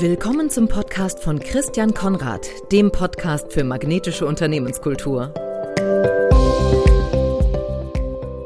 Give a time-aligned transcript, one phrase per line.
[0.00, 5.34] Willkommen zum Podcast von Christian Konrad, dem Podcast für magnetische Unternehmenskultur.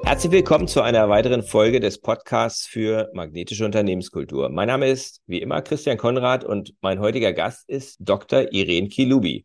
[0.03, 4.49] Herzlich willkommen zu einer weiteren Folge des Podcasts für magnetische Unternehmenskultur.
[4.49, 8.51] Mein Name ist wie immer Christian Konrad und mein heutiger Gast ist Dr.
[8.51, 9.45] Irene Kilubi.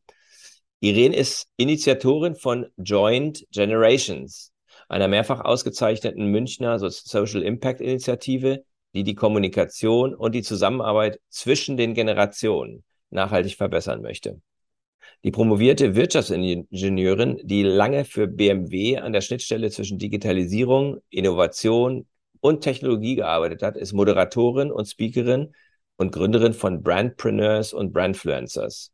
[0.79, 4.53] Irene ist Initiatorin von Joint Generations,
[4.87, 8.63] einer mehrfach ausgezeichneten Münchner Social Impact Initiative,
[8.97, 14.41] die die Kommunikation und die Zusammenarbeit zwischen den Generationen nachhaltig verbessern möchte.
[15.23, 22.07] Die promovierte Wirtschaftsingenieurin, die lange für BMW an der Schnittstelle zwischen Digitalisierung, Innovation
[22.39, 25.53] und Technologie gearbeitet hat, ist Moderatorin und Speakerin
[25.97, 28.91] und Gründerin von Brandpreneurs und Brandfluencers.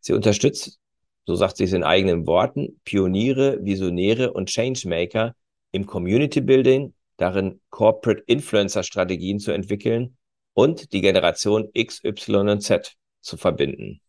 [0.00, 0.80] Sie unterstützt,
[1.24, 5.36] so sagt sie es in eigenen Worten, Pioniere, Visionäre und Changemaker
[5.70, 10.16] im Community Building, darin Corporate Influencer Strategien zu entwickeln
[10.54, 14.00] und die Generation X, Y und Z zu verbinden.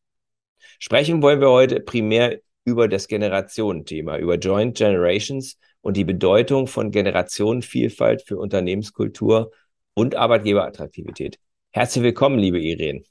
[0.80, 6.92] Sprechen wollen wir heute primär über das Generationenthema, über Joint Generations und die Bedeutung von
[6.92, 9.52] Generationenvielfalt für Unternehmenskultur
[9.94, 11.40] und Arbeitgeberattraktivität.
[11.72, 13.04] Herzlich willkommen, liebe Irene.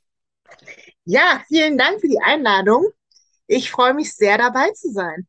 [1.05, 2.89] Ja, vielen Dank für die Einladung.
[3.47, 5.27] Ich freue mich sehr dabei zu sein.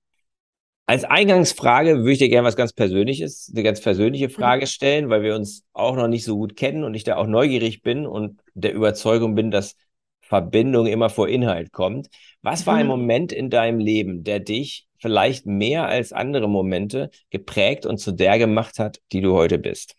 [0.85, 4.33] Als Eingangsfrage würde ich dir gerne was ganz Persönliches, eine ganz persönliche mhm.
[4.33, 7.27] Frage stellen, weil wir uns auch noch nicht so gut kennen und ich da auch
[7.27, 9.75] neugierig bin und der Überzeugung bin, dass
[10.21, 12.09] Verbindung immer vor Inhalt kommt.
[12.41, 12.91] Was war ein mhm.
[12.91, 18.37] Moment in deinem Leben, der dich vielleicht mehr als andere Momente geprägt und zu der
[18.37, 19.95] gemacht hat, die du heute bist?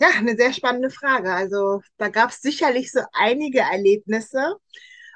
[0.00, 1.32] Ja, eine sehr spannende Frage.
[1.32, 4.56] Also da gab es sicherlich so einige Erlebnisse.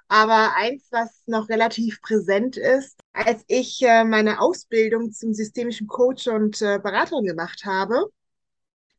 [0.08, 6.28] Aber eins, was noch relativ präsent ist, als ich äh, meine Ausbildung zum systemischen Coach
[6.28, 8.06] und äh, Beraterin gemacht habe,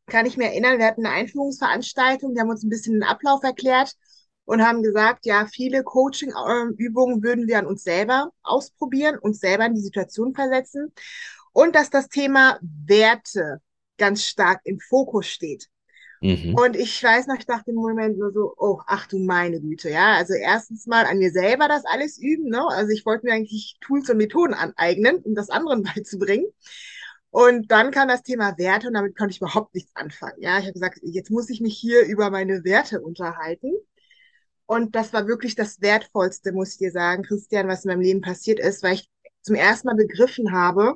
[0.07, 3.43] kann ich mir erinnern, wir hatten eine Einführungsveranstaltung, die haben uns ein bisschen den Ablauf
[3.43, 3.93] erklärt
[4.45, 9.75] und haben gesagt, ja, viele Coaching-Übungen würden wir an uns selber ausprobieren, uns selber in
[9.75, 10.93] die Situation versetzen
[11.53, 13.61] und dass das Thema Werte
[13.97, 15.69] ganz stark im Fokus steht.
[16.21, 16.55] Mhm.
[16.55, 19.89] Und ich weiß noch, ich dachte im Moment nur so, oh, ach du meine Güte,
[19.89, 20.13] ja.
[20.13, 22.65] Also erstens mal an mir selber das alles üben, ne?
[22.69, 26.47] Also ich wollte mir eigentlich Tools und Methoden aneignen, um das anderen beizubringen.
[27.29, 30.41] Und dann kam das Thema Werte und damit konnte ich überhaupt nichts anfangen.
[30.41, 33.73] Ja, ich habe gesagt, jetzt muss ich mich hier über meine Werte unterhalten.
[34.65, 38.21] Und das war wirklich das Wertvollste, muss ich dir sagen, Christian, was in meinem Leben
[38.21, 39.09] passiert ist, weil ich
[39.41, 40.95] zum ersten Mal begriffen habe,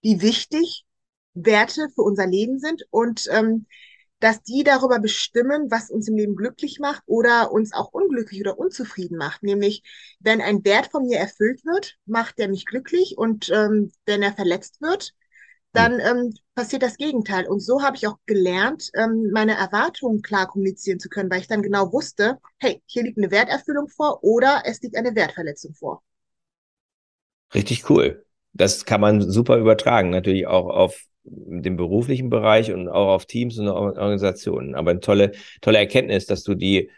[0.00, 0.86] wie wichtig
[1.34, 3.66] Werte für unser Leben sind und ähm,
[4.20, 8.58] dass die darüber bestimmen, was uns im Leben glücklich macht oder uns auch unglücklich oder
[8.58, 9.42] unzufrieden macht.
[9.42, 9.82] Nämlich,
[10.20, 14.32] wenn ein Wert von mir erfüllt wird, macht der mich glücklich und ähm, wenn er
[14.32, 15.14] verletzt wird,
[15.72, 17.46] dann ähm, passiert das Gegenteil.
[17.46, 21.48] Und so habe ich auch gelernt, ähm, meine Erwartungen klar kommunizieren zu können, weil ich
[21.48, 26.02] dann genau wusste, hey, hier liegt eine Werterfüllung vor oder es liegt eine Wertverletzung vor.
[27.54, 28.24] Richtig cool.
[28.52, 33.58] Das kann man super übertragen, natürlich auch auf dem beruflichen Bereich und auch auf Teams
[33.58, 34.74] und Organisationen.
[34.74, 36.90] Aber eine tolle, tolle Erkenntnis, dass du die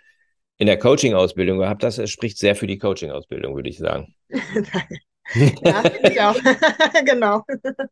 [0.59, 1.99] in der Coaching-Ausbildung gehabt hast.
[1.99, 4.15] Es spricht sehr für die Coaching-Ausbildung, würde ich sagen.
[4.31, 6.37] ja, ich auch.
[7.05, 7.43] genau.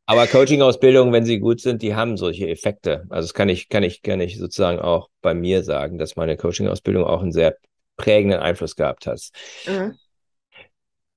[0.07, 3.05] Aber Coaching-Ausbildungen, wenn sie gut sind, die haben solche Effekte.
[3.11, 6.37] Also das kann ich, kann ich, kann ich sozusagen auch bei mir sagen, dass meine
[6.37, 7.57] Coaching-Ausbildung auch einen sehr
[7.97, 9.21] prägenden Einfluss gehabt hat.
[9.67, 9.95] Mhm.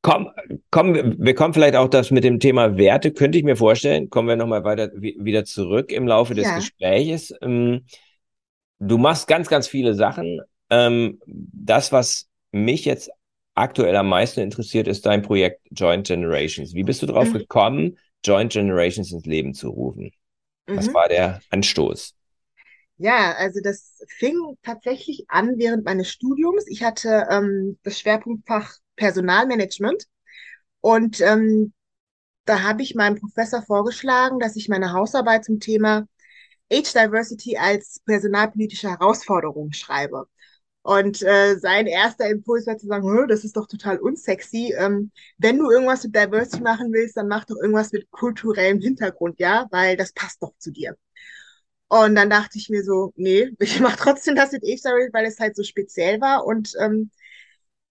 [0.03, 0.31] Komm,
[0.69, 4.09] komm, wir kommen vielleicht auch das mit dem Thema Werte, könnte ich mir vorstellen.
[4.09, 6.56] Kommen wir nochmal weiter wieder zurück im Laufe des ja.
[6.58, 7.34] Gespräches.
[7.41, 7.86] Ähm,
[8.80, 10.41] du machst ganz, ganz viele Sachen.
[10.69, 13.12] Ähm, das, was mich jetzt
[13.56, 16.74] aktuell am meisten interessiert, ist dein Projekt Joint Generations.
[16.74, 17.38] Wie bist du darauf mhm.
[17.38, 20.12] gekommen, Joint Generations ins Leben zu rufen?
[20.68, 20.94] Was mhm.
[20.96, 22.14] war der Anstoß?
[22.97, 26.68] Ja, also das fing tatsächlich an während meines Studiums.
[26.68, 30.06] Ich hatte ähm, das Schwerpunktfach Personalmanagement.
[30.81, 31.74] Und ähm,
[32.46, 36.08] da habe ich meinem Professor vorgeschlagen, dass ich meine Hausarbeit zum Thema
[36.72, 40.28] Age Diversity als personalpolitische Herausforderung schreibe.
[40.82, 44.73] Und äh, sein erster Impuls war zu sagen, das ist doch total unsexy.
[44.78, 49.40] Ähm, wenn du irgendwas mit Diversity machen willst, dann mach doch irgendwas mit kulturellem Hintergrund,
[49.40, 50.97] ja, weil das passt doch zu dir.
[51.88, 55.26] Und dann dachte ich mir so, nee, ich mache trotzdem das mit Age Diversity, weil
[55.26, 56.46] es halt so speziell war.
[56.46, 57.12] Und ähm,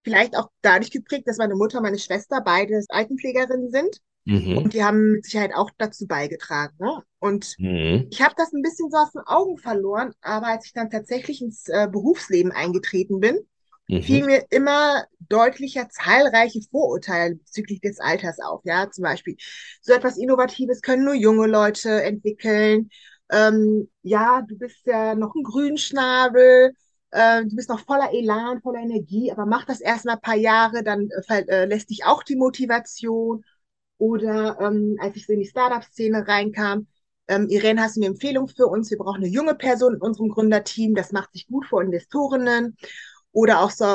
[0.03, 3.99] vielleicht auch dadurch geprägt, dass meine Mutter und meine Schwester beide Altenpflegerinnen sind.
[4.25, 4.57] Mhm.
[4.57, 6.75] Und die haben mit Sicherheit auch dazu beigetragen.
[6.79, 7.03] Ne?
[7.19, 8.07] Und mhm.
[8.09, 11.41] ich habe das ein bisschen so aus den Augen verloren, aber als ich dann tatsächlich
[11.41, 13.39] ins äh, Berufsleben eingetreten bin,
[13.89, 14.01] mhm.
[14.01, 18.61] fiel mir immer deutlicher zahlreiche Vorurteile bezüglich des Alters auf.
[18.63, 19.35] Ja, zum Beispiel,
[19.81, 22.89] so etwas Innovatives können nur junge Leute entwickeln.
[23.29, 26.75] Ähm, ja, du bist ja noch ein Grünschnabel
[27.13, 30.35] äh, du bist noch voller Elan, voller Energie, aber mach das erst mal ein paar
[30.35, 33.43] Jahre, dann äh, äh, lässt dich auch die Motivation.
[33.99, 36.87] Oder ähm, als ich so in die Startup-Szene reinkam,
[37.27, 38.89] ähm, Irene, hast du eine Empfehlung für uns?
[38.89, 42.75] Wir brauchen eine junge Person in unserem Gründerteam, das macht sich gut für Investorinnen.
[43.31, 43.85] Oder auch so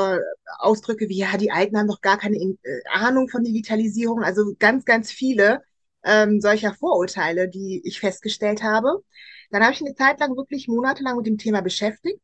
[0.59, 2.57] Ausdrücke wie, ja, die Alten haben doch gar keine äh,
[2.93, 4.23] Ahnung von Digitalisierung.
[4.23, 5.63] Also ganz, ganz viele
[6.05, 9.03] ähm, solcher Vorurteile, die ich festgestellt habe.
[9.51, 12.21] Dann habe ich eine Zeit lang wirklich monatelang mit dem Thema beschäftigt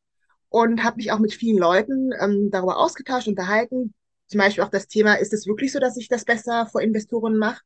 [0.55, 3.93] und habe mich auch mit vielen Leuten ähm, darüber ausgetauscht, unterhalten.
[4.29, 7.37] Zum Beispiel auch das Thema, ist es wirklich so, dass ich das besser vor Investoren
[7.39, 7.61] mache,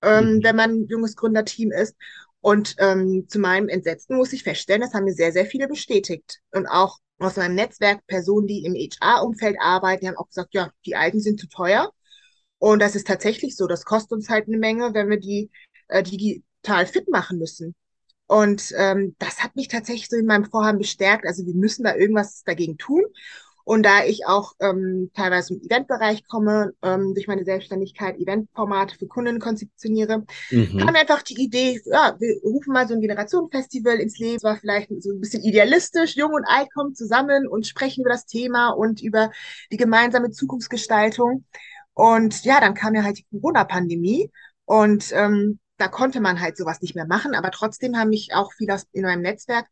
[0.00, 0.42] ähm, mhm.
[0.42, 1.94] wenn man ein junges Gründerteam ist?
[2.40, 6.40] Und ähm, zu meinem Entsetzen muss ich feststellen, das haben mir sehr, sehr viele bestätigt.
[6.52, 10.70] Und auch aus meinem Netzwerk Personen, die im HR-Umfeld arbeiten, die haben auch gesagt, ja,
[10.86, 11.92] die Alten sind zu teuer.
[12.56, 13.66] Und das ist tatsächlich so.
[13.66, 15.50] Das kostet uns halt eine Menge, wenn wir die
[15.88, 17.74] äh, digital fit machen müssen.
[18.32, 21.26] Und ähm, das hat mich tatsächlich so in meinem Vorhaben bestärkt.
[21.26, 23.02] Also wir müssen da irgendwas dagegen tun.
[23.64, 29.06] Und da ich auch ähm, teilweise im Eventbereich komme, ähm, durch meine Selbstständigkeit Eventformate für
[29.06, 30.78] Kunden konzeptioniere, mhm.
[30.78, 34.36] kam mir einfach die Idee, ja, wir rufen mal so ein Generationenfestival ins Leben.
[34.36, 38.10] Es war vielleicht so ein bisschen idealistisch, jung und alt kommen zusammen und sprechen über
[38.10, 39.30] das Thema und über
[39.70, 41.44] die gemeinsame Zukunftsgestaltung.
[41.92, 44.30] Und ja, dann kam ja halt die Corona-Pandemie
[44.64, 48.52] und ähm, da konnte man halt sowas nicht mehr machen, aber trotzdem haben mich auch
[48.52, 49.66] viele in meinem Netzwerk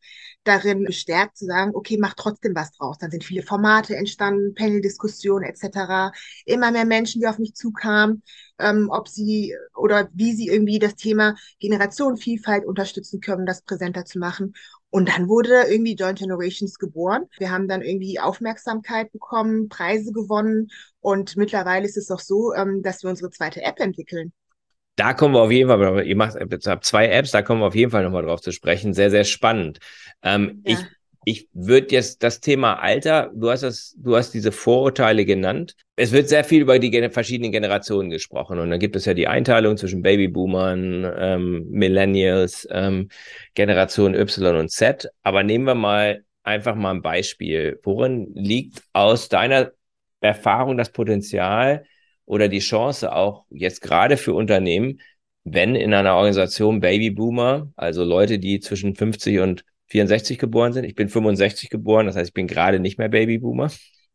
[0.45, 2.99] darin bestärkt zu sagen, okay, mach trotzdem was draus.
[2.99, 6.13] Dann sind viele Formate entstanden, Panel-Diskussionen etc.
[6.47, 8.23] Immer mehr Menschen, die auf mich zukamen,
[8.59, 14.19] ähm, ob sie oder wie sie irgendwie das Thema Generationenvielfalt unterstützen können, das präsenter zu
[14.19, 14.55] machen.
[14.91, 17.27] Und dann wurde irgendwie Joint Generations geboren.
[17.39, 20.69] Wir haben dann irgendwie Aufmerksamkeit bekommen, Preise gewonnen
[21.01, 24.33] und mittlerweile ist es auch so, ähm, dass wir unsere zweite App entwickeln.
[24.97, 27.67] Da kommen wir auf jeden Fall, ihr macht jetzt habt zwei Apps, da kommen wir
[27.67, 28.93] auf jeden Fall nochmal drauf zu sprechen.
[28.93, 29.79] Sehr, sehr spannend.
[30.23, 30.75] Ähm, ja.
[30.75, 30.87] Ich,
[31.25, 35.77] ich würde jetzt das Thema Alter, du hast das, du hast diese Vorurteile genannt.
[35.97, 38.59] Es wird sehr viel über die verschiedenen Generationen gesprochen.
[38.59, 43.09] Und dann gibt es ja die Einteilung zwischen Babyboomern, ähm, Millennials, ähm,
[43.55, 45.11] Generation Y und Z.
[45.23, 47.79] Aber nehmen wir mal einfach mal ein Beispiel.
[47.83, 49.73] Worin liegt aus deiner
[50.21, 51.85] Erfahrung das Potenzial,
[52.31, 55.01] oder die Chance auch jetzt gerade für Unternehmen,
[55.43, 60.85] wenn in einer Organisation Babyboomer, also Leute, die zwischen 50 und 64 geboren sind.
[60.85, 63.73] Ich bin 65 geboren, das heißt, ich bin gerade nicht mehr Babyboomer.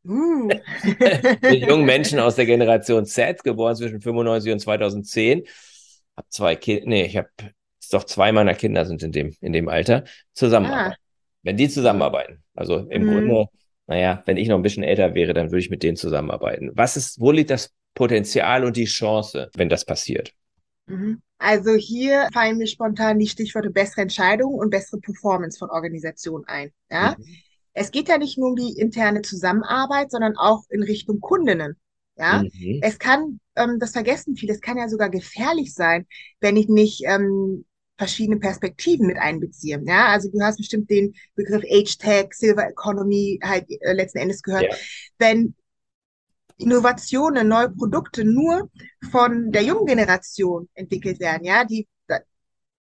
[0.08, 0.48] Uh.
[1.52, 5.44] die jungen Menschen aus der Generation Z, geboren zwischen 95 und 2010.
[6.16, 7.28] Hab zwei Kinder, nee, ich habe
[7.92, 10.94] doch zwei meiner Kinder sind in dem, in dem Alter zusammenarbeiten.
[10.94, 10.98] Ah.
[11.44, 12.42] Wenn die zusammenarbeiten.
[12.54, 13.12] Also im mhm.
[13.12, 13.46] Grunde,
[13.88, 16.72] naja, wenn ich noch ein bisschen älter wäre, dann würde ich mit denen zusammenarbeiten.
[16.76, 20.34] Was ist, wo liegt das Potenzial und die Chance, wenn das passiert?
[20.86, 21.22] Mhm.
[21.38, 26.72] Also hier fallen mir spontan die Stichworte bessere Entscheidungen und bessere Performance von Organisationen ein.
[26.92, 27.16] Ja?
[27.18, 27.26] Mhm.
[27.74, 31.76] Es geht ja nicht nur um die interne Zusammenarbeit, sondern auch in Richtung Kundinnen.
[32.18, 32.80] Ja, mhm.
[32.82, 36.08] es kann, ähm, das vergessen viele, es kann ja sogar gefährlich sein,
[36.40, 37.66] wenn ich nicht ähm,
[37.98, 39.82] verschiedene Perspektiven mit einbeziehe.
[39.86, 44.42] Ja, also du hast bestimmt den Begriff Age Tag, Silver Economy halt äh, letzten Endes
[44.42, 44.64] gehört.
[44.64, 44.78] Ja.
[45.18, 45.56] Wenn
[46.58, 48.70] Innovationen, neue Produkte nur
[49.12, 51.44] von der jungen Generation entwickelt werden.
[51.46, 52.20] Ja, die da,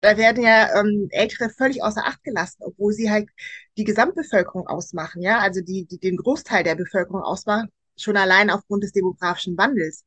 [0.01, 3.29] da werden ja ähm, Ältere völlig außer Acht gelassen, obwohl sie halt
[3.77, 5.23] die Gesamtbevölkerung ausmachen.
[5.23, 10.05] Ja, also die, die den Großteil der Bevölkerung ausmachen, schon allein aufgrund des demografischen Wandels.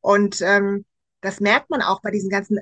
[0.00, 0.84] Und ähm,
[1.20, 2.58] das merkt man auch bei diesen ganzen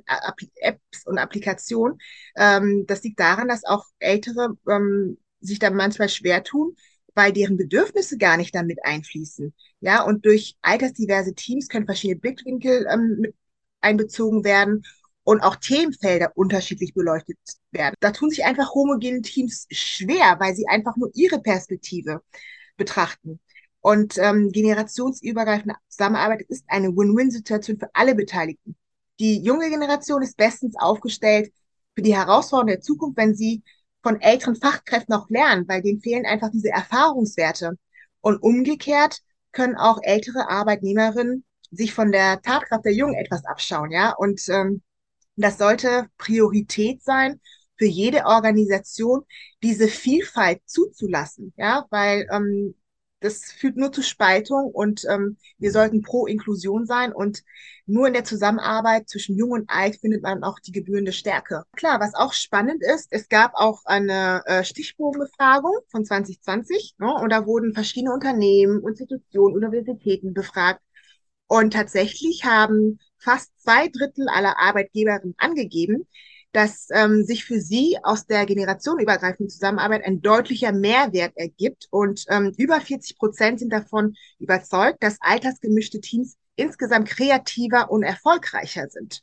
[0.57, 1.99] Apps und Applikationen.
[2.37, 6.77] Ähm, das liegt daran, dass auch Ältere ähm, sich da manchmal schwer tun,
[7.15, 9.53] weil deren Bedürfnisse gar nicht damit einfließen.
[9.81, 13.35] Ja, und durch altersdiverse Teams können verschiedene Blickwinkel ähm, mit
[13.81, 14.83] einbezogen werden
[15.25, 17.39] und auch Themenfelder unterschiedlich beleuchtet
[17.71, 17.95] werden.
[18.01, 22.23] Da tun sich einfach homogene Teams schwer, weil sie einfach nur ihre Perspektive
[22.77, 23.41] betrachten.
[23.81, 28.77] Und ähm, generationsübergreifende Zusammenarbeit ist eine Win-Win-Situation für alle Beteiligten.
[29.19, 31.53] Die junge Generation ist bestens aufgestellt
[31.95, 33.63] für die Herausforderungen der Zukunft, wenn sie
[34.03, 37.79] von älteren Fachkräften auch lernen, weil denen fehlen einfach diese Erfahrungswerte.
[38.21, 39.19] Und umgekehrt
[39.53, 44.13] können auch ältere Arbeitnehmerinnen sich von der Tatkraft der Jungen etwas abschauen, ja.
[44.17, 44.83] Und ähm,
[45.37, 47.41] das sollte Priorität sein
[47.79, 49.25] für jede Organisation,
[49.63, 52.75] diese Vielfalt zuzulassen, ja, weil ähm,
[53.23, 57.43] das führt nur zu Spaltung und ähm, wir sollten pro Inklusion sein und
[57.87, 61.65] nur in der Zusammenarbeit zwischen Jung und Alt findet man auch die gebührende Stärke.
[61.77, 67.31] Klar, was auch spannend ist, es gab auch eine äh, Stichprobenbefragung von 2020 ne, und
[67.31, 70.81] da wurden verschiedene Unternehmen, Institutionen, Universitäten befragt
[71.47, 76.07] und tatsächlich haben fast zwei Drittel aller Arbeitgeberinnen angegeben,
[76.53, 81.89] dass ähm, sich für sie aus der generationenübergreifenden Zusammenarbeit ein deutlicher Mehrwert ergibt.
[81.91, 88.89] Und ähm, über 40 Prozent sind davon überzeugt, dass altersgemischte Teams insgesamt kreativer und erfolgreicher
[88.89, 89.23] sind.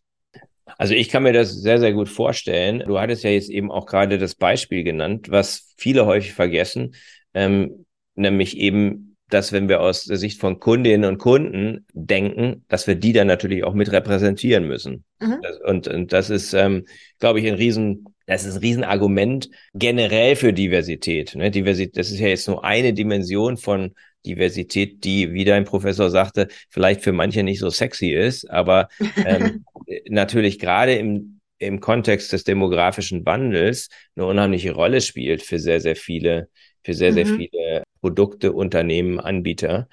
[0.77, 2.83] Also ich kann mir das sehr, sehr gut vorstellen.
[2.85, 6.95] Du hattest ja jetzt eben auch gerade das Beispiel genannt, was viele häufig vergessen,
[7.33, 12.87] ähm, nämlich eben dass wenn wir aus der Sicht von Kundinnen und Kunden denken, dass
[12.87, 15.05] wir die dann natürlich auch mit repräsentieren müssen.
[15.19, 15.37] Mhm.
[15.65, 16.85] Und, und das ist, ähm,
[17.19, 21.35] glaube ich, ein riesen, das ist ein Riesenargument generell für Diversität.
[21.35, 21.51] Ne?
[21.51, 23.93] Diversität, das ist ja jetzt nur eine Dimension von
[24.25, 28.89] Diversität, die, wie dein Professor sagte, vielleicht für manche nicht so sexy ist, aber
[29.25, 29.63] ähm,
[30.09, 35.95] natürlich gerade im, im Kontext des demografischen Wandels eine unheimliche Rolle spielt für sehr, sehr
[35.95, 36.49] viele,
[36.83, 37.15] für sehr, mhm.
[37.15, 39.87] sehr viele Produkte, Unternehmen, Anbieter.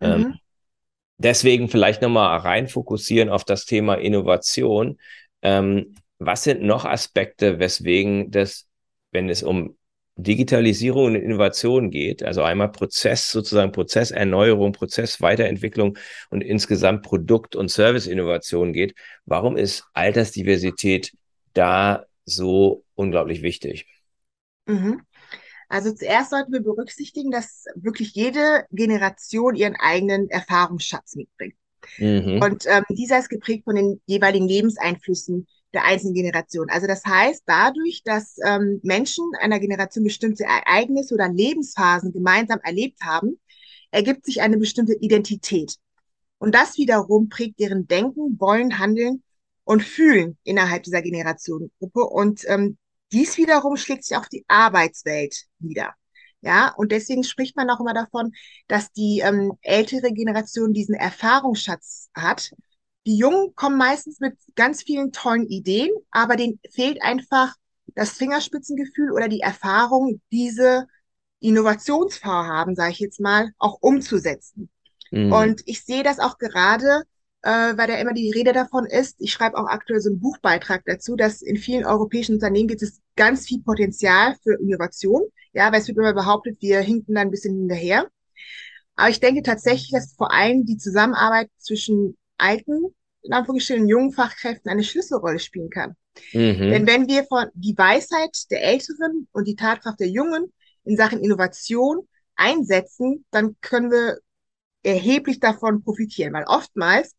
[0.00, 0.24] Ähm, mhm.
[0.26, 0.34] Ähm,
[1.18, 4.98] deswegen vielleicht nochmal rein fokussieren auf das Thema Innovation.
[5.42, 8.66] Ähm, was sind noch Aspekte, weswegen das,
[9.12, 9.76] wenn es um
[10.18, 15.98] Digitalisierung und Innovation geht, also einmal Prozess, sozusagen Prozesserneuerung, Prozessweiterentwicklung
[16.30, 18.94] und insgesamt Produkt- und Serviceinnovation geht,
[19.26, 21.12] warum ist Altersdiversität
[21.52, 23.86] da so unglaublich wichtig?
[24.64, 25.02] Mhm.
[25.68, 31.54] Also zuerst sollten wir berücksichtigen, dass wirklich jede Generation ihren eigenen Erfahrungsschatz mitbringt.
[31.98, 32.40] Mhm.
[32.42, 36.68] Und ähm, dieser ist geprägt von den jeweiligen Lebenseinflüssen der einzelnen Generation.
[36.70, 43.00] Also das heißt, dadurch, dass ähm, Menschen einer Generation bestimmte Ereignisse oder Lebensphasen gemeinsam erlebt
[43.02, 43.38] haben,
[43.90, 45.76] ergibt sich eine bestimmte Identität.
[46.38, 49.22] Und das wiederum prägt deren Denken, Wollen, Handeln
[49.64, 52.00] und Fühlen innerhalb dieser Generationengruppe.
[52.00, 52.78] Und ähm,
[53.12, 55.94] dies wiederum schlägt sich auf die Arbeitswelt nieder.
[56.42, 58.32] Ja, und deswegen spricht man auch immer davon,
[58.68, 62.52] dass die ähm, ältere Generation diesen Erfahrungsschatz hat.
[63.06, 67.54] Die Jungen kommen meistens mit ganz vielen tollen Ideen, aber denen fehlt einfach
[67.94, 70.86] das Fingerspitzengefühl oder die Erfahrung, diese
[71.40, 74.68] Innovationsvorhaben, sage ich jetzt mal, auch umzusetzen.
[75.10, 75.32] Mhm.
[75.32, 77.02] Und ich sehe das auch gerade
[77.46, 80.82] äh, weil da immer die Rede davon ist, ich schreibe auch aktuell so einen Buchbeitrag
[80.84, 85.22] dazu, dass in vielen europäischen Unternehmen gibt es ganz viel Potenzial für Innovation.
[85.52, 88.08] Ja, weil es wird immer behauptet, wir hinken da ein bisschen hinterher.
[88.96, 92.86] Aber ich denke tatsächlich, dass vor allem die Zusammenarbeit zwischen alten,
[93.22, 95.94] in Anführungsstrichen jungen Fachkräften eine Schlüsselrolle spielen kann.
[96.32, 96.58] Mhm.
[96.58, 101.20] Denn wenn wir von die Weisheit der Älteren und die Tatkraft der Jungen in Sachen
[101.20, 104.18] Innovation einsetzen, dann können wir
[104.82, 107.14] erheblich davon profitieren, weil oftmals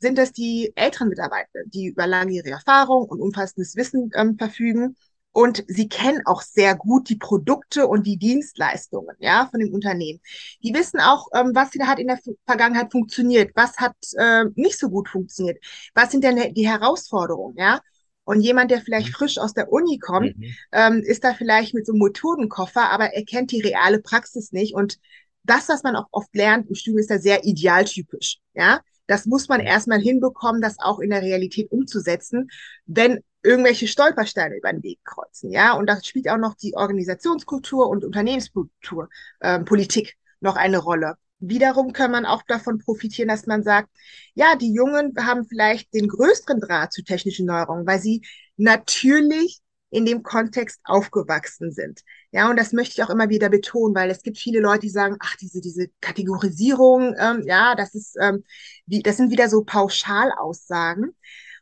[0.00, 4.96] sind das die älteren Mitarbeiter, die über langjährige Erfahrung und umfassendes Wissen ähm, verfügen.
[5.32, 10.20] Und sie kennen auch sehr gut die Produkte und die Dienstleistungen, ja, von dem Unternehmen.
[10.62, 14.90] Die wissen auch, ähm, was hat in der Vergangenheit funktioniert, was hat äh, nicht so
[14.90, 15.64] gut funktioniert,
[15.94, 17.80] was sind denn die Herausforderungen, ja.
[18.24, 19.12] Und jemand, der vielleicht mhm.
[19.12, 20.54] frisch aus der Uni kommt, mhm.
[20.72, 24.74] ähm, ist da vielleicht mit so einem Methodenkoffer, aber er kennt die reale Praxis nicht.
[24.74, 24.98] Und
[25.44, 28.80] das, was man auch oft lernt im Studium, ist da sehr idealtypisch, ja.
[29.10, 32.48] Das muss man erstmal hinbekommen, das auch in der Realität umzusetzen,
[32.86, 35.50] wenn irgendwelche Stolpersteine über den Weg kreuzen.
[35.50, 39.08] Ja, und da spielt auch noch die Organisationskultur und Unternehmenskultur,
[39.40, 41.16] äh, Politik noch eine Rolle.
[41.40, 43.88] Wiederum kann man auch davon profitieren, dass man sagt,
[44.34, 48.22] ja, die Jungen haben vielleicht den größeren Draht zu technischen Neuerungen, weil sie
[48.58, 52.02] natürlich in dem Kontext aufgewachsen sind.
[52.32, 54.90] Ja, und das möchte ich auch immer wieder betonen, weil es gibt viele Leute, die
[54.90, 58.44] sagen, ach, diese, diese Kategorisierung, ähm, ja, das ist, ähm,
[58.86, 61.16] wie, das sind wieder so Pauschalaussagen.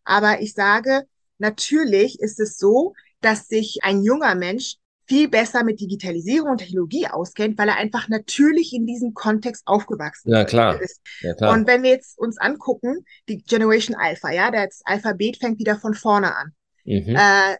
[0.05, 1.05] Aber ich sage,
[1.39, 7.07] natürlich ist es so, dass sich ein junger Mensch viel besser mit Digitalisierung und Technologie
[7.07, 10.81] auskennt, weil er einfach natürlich in diesem Kontext aufgewachsen ja, klar.
[10.81, 11.01] ist.
[11.23, 11.55] Ja, klar.
[11.55, 15.95] Und wenn wir jetzt uns angucken, die Generation Alpha, ja, das Alphabet fängt wieder von
[15.95, 16.53] vorne an.
[16.85, 17.17] Mhm.
[17.17, 17.57] Äh,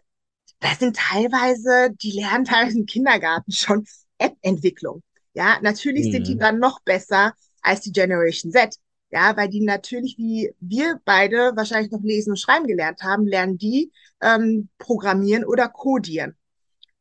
[0.59, 3.85] das sind teilweise, die lernen teilweise im Kindergarten schon
[4.17, 5.01] App-Entwicklung.
[5.33, 6.11] Ja, natürlich mhm.
[6.11, 6.39] sind die mhm.
[6.39, 8.75] dann noch besser als die Generation Z.
[9.11, 13.57] Ja, weil die natürlich, wie wir beide wahrscheinlich noch lesen und schreiben gelernt haben, lernen
[13.57, 16.35] die ähm, programmieren oder codieren.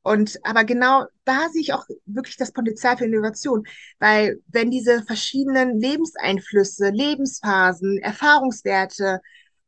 [0.03, 3.67] Und aber genau da sehe ich auch wirklich das Potenzial für Innovation,
[3.99, 9.21] weil wenn diese verschiedenen Lebenseinflüsse, Lebensphasen, Erfahrungswerte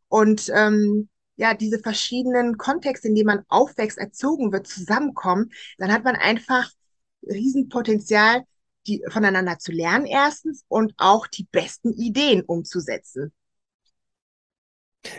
[0.09, 6.05] und ähm, ja, diese verschiedenen Kontexte, in denen man aufwächst, erzogen wird, zusammenkommen, dann hat
[6.05, 6.71] man einfach
[7.23, 8.43] Riesenpotenzial,
[8.87, 13.33] die voneinander zu lernen erstens und auch die besten Ideen umzusetzen.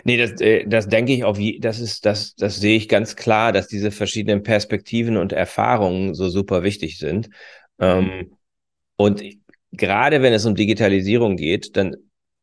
[0.04, 3.16] Nee, das, äh, das denke ich auch, wie, das ist, das, das sehe ich ganz
[3.16, 7.30] klar, dass diese verschiedenen Perspektiven und Erfahrungen so super wichtig sind.
[7.80, 8.36] Ähm,
[8.94, 9.24] und
[9.72, 11.96] gerade wenn es um Digitalisierung geht, dann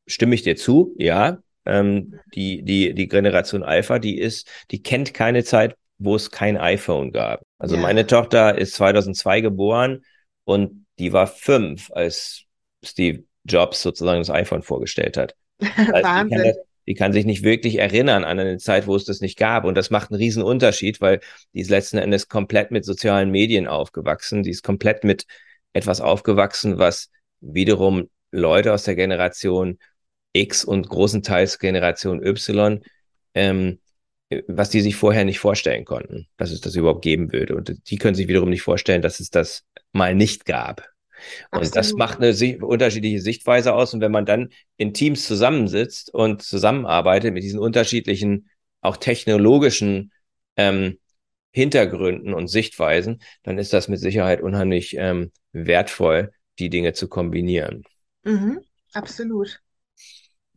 [0.05, 5.13] stimme ich dir zu, ja, Ähm, die, die, die Generation Alpha, die ist, die kennt
[5.13, 7.41] keine Zeit, wo es kein iPhone gab.
[7.59, 7.81] Also ja.
[7.81, 10.03] meine Tochter ist 2002 geboren
[10.45, 12.43] und die war fünf, als
[12.83, 15.35] Steve Jobs sozusagen das iPhone vorgestellt hat.
[15.77, 16.37] Also Wahnsinn.
[16.37, 16.53] Die kann,
[16.87, 19.65] die kann, sich nicht wirklich erinnern an eine Zeit, wo es das nicht gab.
[19.65, 21.19] Und das macht einen riesen Unterschied, weil
[21.53, 24.41] die ist letzten Endes komplett mit sozialen Medien aufgewachsen.
[24.41, 25.25] Die ist komplett mit
[25.73, 27.11] etwas aufgewachsen, was
[27.41, 29.77] wiederum Leute aus der Generation
[30.33, 32.81] X und großenteils Generation Y,
[33.33, 33.79] ähm,
[34.47, 37.55] was die sich vorher nicht vorstellen konnten, dass es das überhaupt geben würde.
[37.55, 40.87] Und die können sich wiederum nicht vorstellen, dass es das mal nicht gab.
[41.51, 41.75] Und Absolut.
[41.75, 43.93] das macht eine unterschiedliche Sichtweise aus.
[43.93, 48.49] Und wenn man dann in Teams zusammensitzt und zusammenarbeitet mit diesen unterschiedlichen,
[48.81, 50.11] auch technologischen
[50.55, 50.99] ähm,
[51.51, 57.83] Hintergründen und Sichtweisen, dann ist das mit Sicherheit unheimlich ähm, wertvoll, die Dinge zu kombinieren.
[58.23, 58.59] Mhm,
[58.93, 59.59] absolut.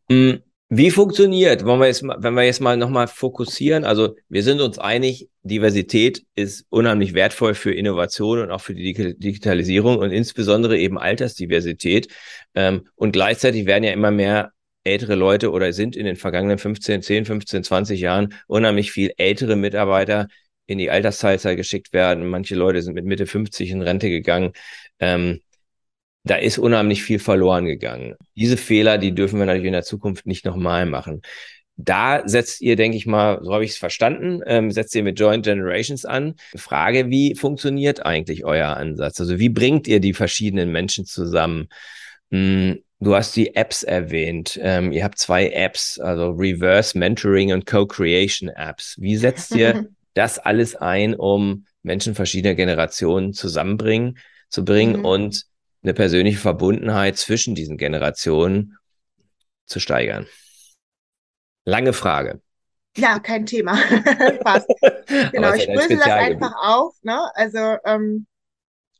[0.08, 0.42] Mhm.
[0.74, 4.78] Wie funktioniert, wenn wir jetzt, wenn wir jetzt mal nochmal fokussieren, also wir sind uns
[4.78, 10.96] einig, Diversität ist unheimlich wertvoll für Innovation und auch für die Digitalisierung und insbesondere eben
[10.98, 12.08] Altersdiversität.
[12.54, 17.02] Ähm, und gleichzeitig werden ja immer mehr ältere Leute oder sind in den vergangenen 15,
[17.02, 20.26] 10, 15, 20 Jahren unheimlich viel ältere Mitarbeiter
[20.66, 22.26] in die Altersteilzeit geschickt werden.
[22.26, 24.52] Manche Leute sind mit Mitte 50 in Rente gegangen.
[25.00, 25.42] Ähm,
[26.24, 28.14] da ist unheimlich viel verloren gegangen.
[28.36, 31.22] Diese Fehler, die dürfen wir natürlich in der Zukunft nicht nochmal machen.
[31.76, 35.18] Da setzt ihr, denke ich mal, so habe ich es verstanden, ähm, setzt ihr mit
[35.18, 36.34] Joint Generations an.
[36.54, 39.18] Frage, wie funktioniert eigentlich euer Ansatz?
[39.20, 41.68] Also wie bringt ihr die verschiedenen Menschen zusammen?
[42.30, 44.60] Hm, du hast die Apps erwähnt.
[44.62, 48.96] Ähm, ihr habt zwei Apps, also Reverse Mentoring und Co-Creation Apps.
[49.00, 54.18] Wie setzt ihr das alles ein, um Menschen verschiedener Generationen zusammenbringen,
[54.50, 55.04] zu bringen mhm.
[55.04, 55.51] und
[55.82, 58.78] eine persönliche Verbundenheit zwischen diesen Generationen
[59.66, 60.26] zu steigern?
[61.64, 62.40] Lange Frage.
[62.96, 63.76] Ja, kein Thema.
[64.44, 64.68] Passt.
[65.32, 66.94] Genau, ich brösel das einfach auf.
[67.02, 67.20] Ne?
[67.34, 68.26] Also ähm,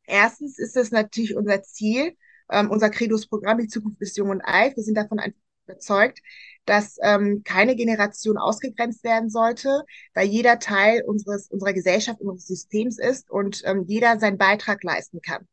[0.07, 2.17] erstens ist es natürlich unser Ziel,
[2.51, 4.77] ähm, unser Credos-Programm, die Zukunft ist jung und alt.
[4.77, 5.21] Wir sind davon
[5.65, 6.21] überzeugt,
[6.67, 12.99] dass ähm, keine Generation ausgegrenzt werden sollte, weil jeder Teil unseres, unserer Gesellschaft, unseres Systems
[12.99, 15.49] ist und ähm, jeder seinen Beitrag leisten kann.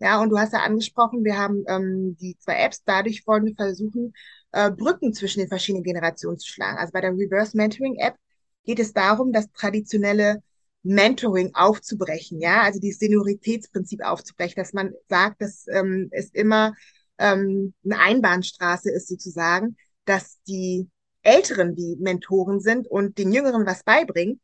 [0.00, 3.54] Ja, und du hast ja angesprochen, wir haben ähm, die zwei Apps, dadurch wollen wir
[3.54, 4.12] versuchen,
[4.52, 6.78] äh, Brücken zwischen den verschiedenen Generationen zu schlagen.
[6.78, 8.16] Also bei der Reverse Mentoring App
[8.64, 10.42] geht es darum, das traditionelle
[10.82, 16.74] Mentoring aufzubrechen, ja, also dieses Senioritätsprinzip aufzubrechen, dass man sagt, dass ähm, es immer
[17.18, 20.90] ähm, eine Einbahnstraße ist sozusagen, dass die
[21.22, 24.40] Älteren die Mentoren sind und den Jüngeren was beibringen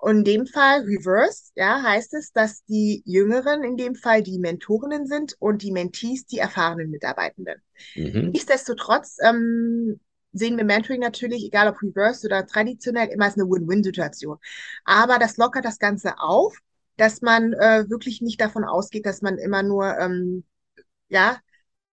[0.00, 4.38] und in dem Fall Reverse, ja, heißt es, dass die Jüngeren in dem Fall die
[4.38, 7.60] Mentorinnen sind und die Mentees die erfahrenen Mitarbeitenden.
[7.94, 8.30] Mhm.
[8.30, 10.00] Nichtsdestotrotz ähm,
[10.32, 14.38] sehen wir Mentoring natürlich, egal ob Reverse oder traditionell, immer als eine Win-Win-Situation.
[14.84, 16.56] Aber das lockert das Ganze auf,
[16.96, 20.44] dass man äh, wirklich nicht davon ausgeht, dass man immer nur, ähm,
[21.08, 21.38] ja,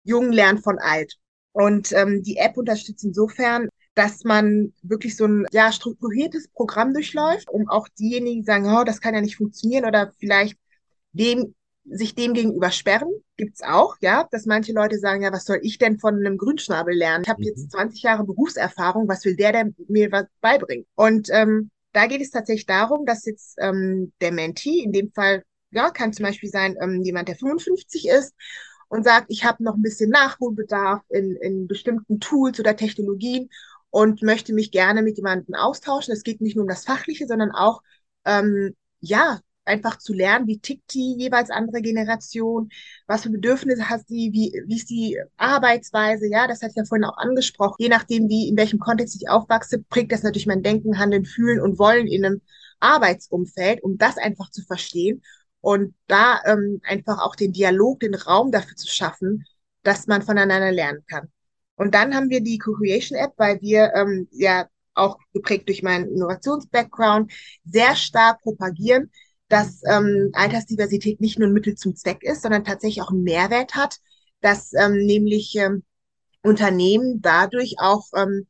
[0.05, 1.17] jung lernt von alt.
[1.53, 7.49] Und ähm, die App unterstützt insofern dass man wirklich so ein ja, strukturiertes Programm durchläuft,
[7.49, 10.57] um auch diejenigen, die sagen, oh, das kann ja nicht funktionieren oder vielleicht
[11.13, 11.55] dem
[11.89, 15.79] sich dem gegenüber sperren, gibt's auch, ja, dass manche Leute sagen, ja, was soll ich
[15.79, 17.23] denn von einem Grünschnabel lernen?
[17.25, 17.47] Ich habe mhm.
[17.47, 20.85] jetzt 20 Jahre Berufserfahrung, was will der denn mir was beibringen?
[20.95, 25.43] Und ähm, da geht es tatsächlich darum, dass jetzt ähm, der Mentee, in dem Fall,
[25.71, 28.35] ja, kann zum Beispiel sein, ähm, jemand, der 55 ist
[28.89, 33.49] und sagt, ich habe noch ein bisschen Nachholbedarf in, in bestimmten Tools oder Technologien
[33.97, 36.13] und möchte mich gerne mit jemandem austauschen.
[36.13, 37.81] Es geht nicht nur um das Fachliche, sondern auch,
[38.27, 42.69] ähm, ja, einfach zu lernen, wie tickt die jeweils andere Generation,
[43.07, 46.85] was für Bedürfnisse hat sie, wie, wie ist die Arbeitsweise, ja, das hat ich ja
[46.85, 47.77] vorhin auch angesprochen.
[47.79, 51.59] Je nachdem, wie, in welchem Kontext ich aufwachse, prägt das natürlich mein Denken, Handeln, Fühlen
[51.59, 52.43] und Wollen in einem
[52.81, 55.23] Arbeitsumfeld, um das einfach zu verstehen
[55.63, 59.47] und da ähm, einfach auch den Dialog, den Raum dafür zu schaffen,
[59.85, 61.31] dass man voneinander lernen kann.
[61.77, 67.33] Und dann haben wir die Co-Creation-App, weil wir ähm, ja auch geprägt durch meinen Innovations-Background
[67.65, 69.11] sehr stark propagieren,
[69.49, 73.75] dass ähm, Altersdiversität nicht nur ein Mittel zum Zweck ist, sondern tatsächlich auch einen Mehrwert
[73.75, 73.99] hat,
[74.41, 75.85] dass ähm, nämlich ähm,
[76.43, 78.47] Unternehmen dadurch auch ähm,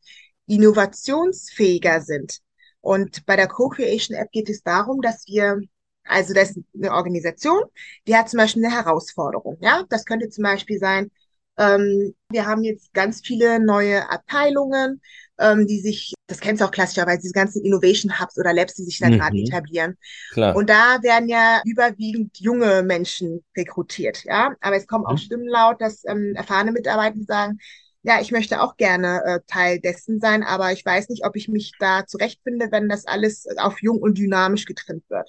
[0.47, 2.39] innovationsfähiger sind.
[2.81, 5.61] Und bei der Co-Creation App geht es darum, dass wir,
[6.05, 7.65] also das ist eine Organisation,
[8.07, 9.59] die hat zum Beispiel eine Herausforderung.
[9.61, 11.11] Ja, das könnte zum Beispiel sein,
[11.59, 15.01] ähm, wir haben jetzt ganz viele neue Abteilungen,
[15.39, 18.85] ähm, die sich, das kennst du auch klassischerweise, diese ganzen Innovation Hubs oder Labs, die
[18.85, 19.19] sich da mhm.
[19.19, 19.97] gerade etablieren.
[20.33, 20.57] Klar.
[20.57, 24.55] Und da werden ja überwiegend junge Menschen rekrutiert, ja.
[24.61, 25.15] Aber es kommen mhm.
[25.15, 27.59] auch Stimmen laut, dass ähm, erfahrene Mitarbeiter sagen,
[28.03, 31.49] ja, ich möchte auch gerne äh, Teil dessen sein, aber ich weiß nicht, ob ich
[31.49, 35.29] mich da zurechtfinde, wenn das alles auf jung und dynamisch getrimmt wird.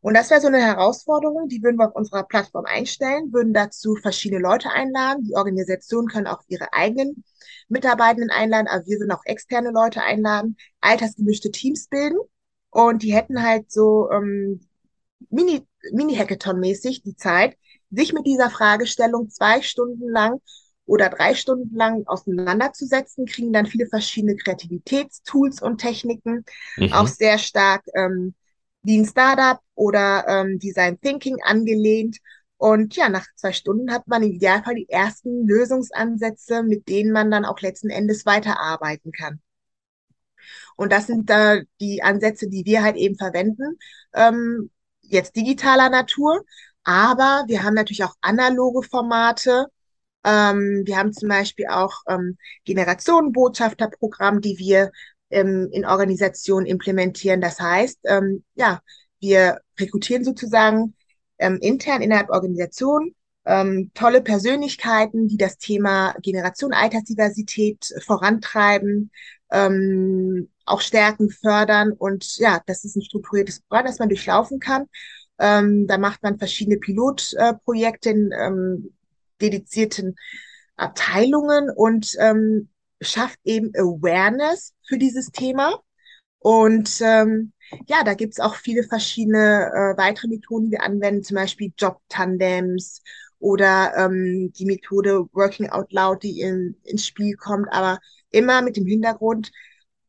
[0.00, 3.96] Und das wäre so eine Herausforderung, die würden wir auf unserer Plattform einstellen, würden dazu
[3.96, 5.24] verschiedene Leute einladen.
[5.24, 7.24] Die Organisationen können auch ihre eigenen
[7.68, 12.18] Mitarbeitenden einladen, aber wir würden auch externe Leute einladen, altersgemischte Teams bilden.
[12.70, 14.60] Und die hätten halt so ähm,
[15.30, 17.56] Mini, Mini-Hackathon-mäßig die Zeit,
[17.90, 20.40] sich mit dieser Fragestellung zwei Stunden lang
[20.84, 26.44] oder drei Stunden lang auseinanderzusetzen, kriegen dann viele verschiedene Kreativitätstools und Techniken,
[26.76, 26.92] mhm.
[26.92, 28.34] auch sehr stark ähm,
[28.88, 32.18] ein Startup oder ähm, Design Thinking angelehnt.
[32.58, 37.30] Und ja, nach zwei Stunden hat man im Idealfall die ersten Lösungsansätze, mit denen man
[37.30, 39.40] dann auch letzten Endes weiterarbeiten kann.
[40.76, 43.78] Und das sind da die Ansätze, die wir halt eben verwenden,
[44.14, 44.70] ähm,
[45.02, 46.44] jetzt digitaler Natur.
[46.84, 49.66] Aber wir haben natürlich auch analoge Formate,
[50.24, 54.90] ähm, wir haben zum Beispiel auch ähm, Generationenbotschafterprogramm, die wir
[55.30, 57.40] ähm, in Organisationen implementieren.
[57.40, 58.80] Das heißt, ähm, ja,
[59.20, 60.94] wir rekrutieren sozusagen
[61.38, 63.14] ähm, intern innerhalb Organisationen
[63.46, 69.10] ähm, tolle Persönlichkeiten, die das Thema Generation Altersdiversität vorantreiben,
[69.50, 74.86] ähm, auch stärken, fördern und ja, das ist ein strukturiertes Programm, das man durchlaufen kann.
[75.38, 78.94] Ähm, da macht man verschiedene Pilotprojekte in ähm,
[79.40, 80.16] dedizierten
[80.76, 82.68] Abteilungen und ähm,
[83.06, 85.80] schafft eben Awareness für dieses Thema.
[86.38, 87.52] Und ähm,
[87.88, 93.02] ja, da gibt's auch viele verschiedene äh, weitere Methoden, die wir anwenden, zum Beispiel Job-Tandems
[93.38, 97.98] oder ähm, die Methode Working Out Loud, die in, ins Spiel kommt, aber
[98.30, 99.50] immer mit dem Hintergrund,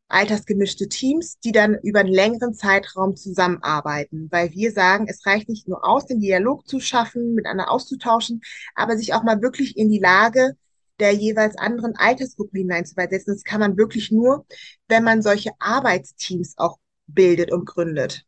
[0.09, 5.67] altersgemischte Teams, die dann über einen längeren Zeitraum zusammenarbeiten, weil wir sagen, es reicht nicht
[5.67, 8.41] nur aus, den Dialog zu schaffen, miteinander auszutauschen,
[8.75, 10.55] aber sich auch mal wirklich in die Lage
[10.99, 13.33] der jeweils anderen Altersgruppe hineinzuversetzen.
[13.33, 14.45] Das kann man wirklich nur,
[14.87, 18.23] wenn man solche Arbeitsteams auch bildet und gründet.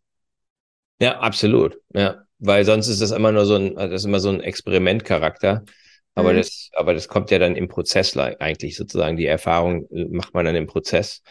[1.02, 1.80] Ja, absolut.
[1.94, 5.64] Ja, weil sonst ist das immer nur so ein, das ist immer so ein Experimentcharakter.
[6.16, 6.38] Aber mhm.
[6.38, 9.16] das, aber das kommt ja dann im Prozess eigentlich sozusagen.
[9.16, 11.22] Die Erfahrung äh, macht man dann im Prozess.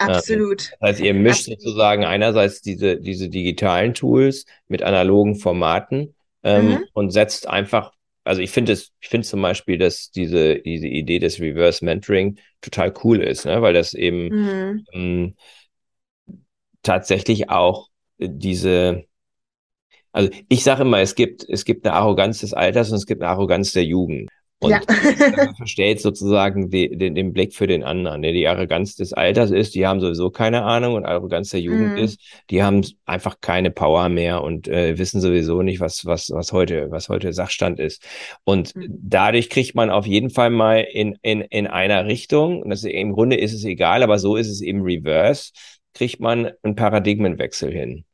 [0.00, 0.70] Ähm, Absolut.
[0.80, 1.60] Das heißt, ihr mischt Absolut.
[1.60, 6.84] sozusagen einerseits diese, diese digitalen Tools mit analogen Formaten ähm, mhm.
[6.92, 7.92] und setzt einfach,
[8.28, 12.38] also ich finde es, ich finde zum Beispiel, dass diese, diese Idee des Reverse Mentoring
[12.60, 13.62] total cool ist, ne?
[13.62, 14.84] weil das eben mhm.
[14.92, 15.34] ähm,
[16.82, 17.88] tatsächlich auch
[18.18, 19.04] diese,
[20.12, 23.22] also ich sage immer, es gibt, es gibt eine Arroganz des Alters und es gibt
[23.22, 24.28] eine Arroganz der Jugend.
[24.60, 24.80] Und ja.
[25.36, 28.22] man versteht sozusagen die, den, den Blick für den anderen.
[28.22, 31.92] Der die Arroganz des Alters ist, die haben sowieso keine Ahnung und Arroganz der Jugend
[31.92, 31.98] mhm.
[31.98, 36.52] ist, die haben einfach keine Power mehr und äh, wissen sowieso nicht, was, was, was
[36.52, 38.04] heute, was heute Sachstand ist.
[38.44, 38.86] Und mhm.
[38.88, 42.90] dadurch kriegt man auf jeden Fall mal in, in, in einer Richtung, und das ist,
[42.90, 45.52] im Grunde ist es egal, aber so ist es eben reverse,
[45.94, 48.04] kriegt man einen Paradigmenwechsel hin.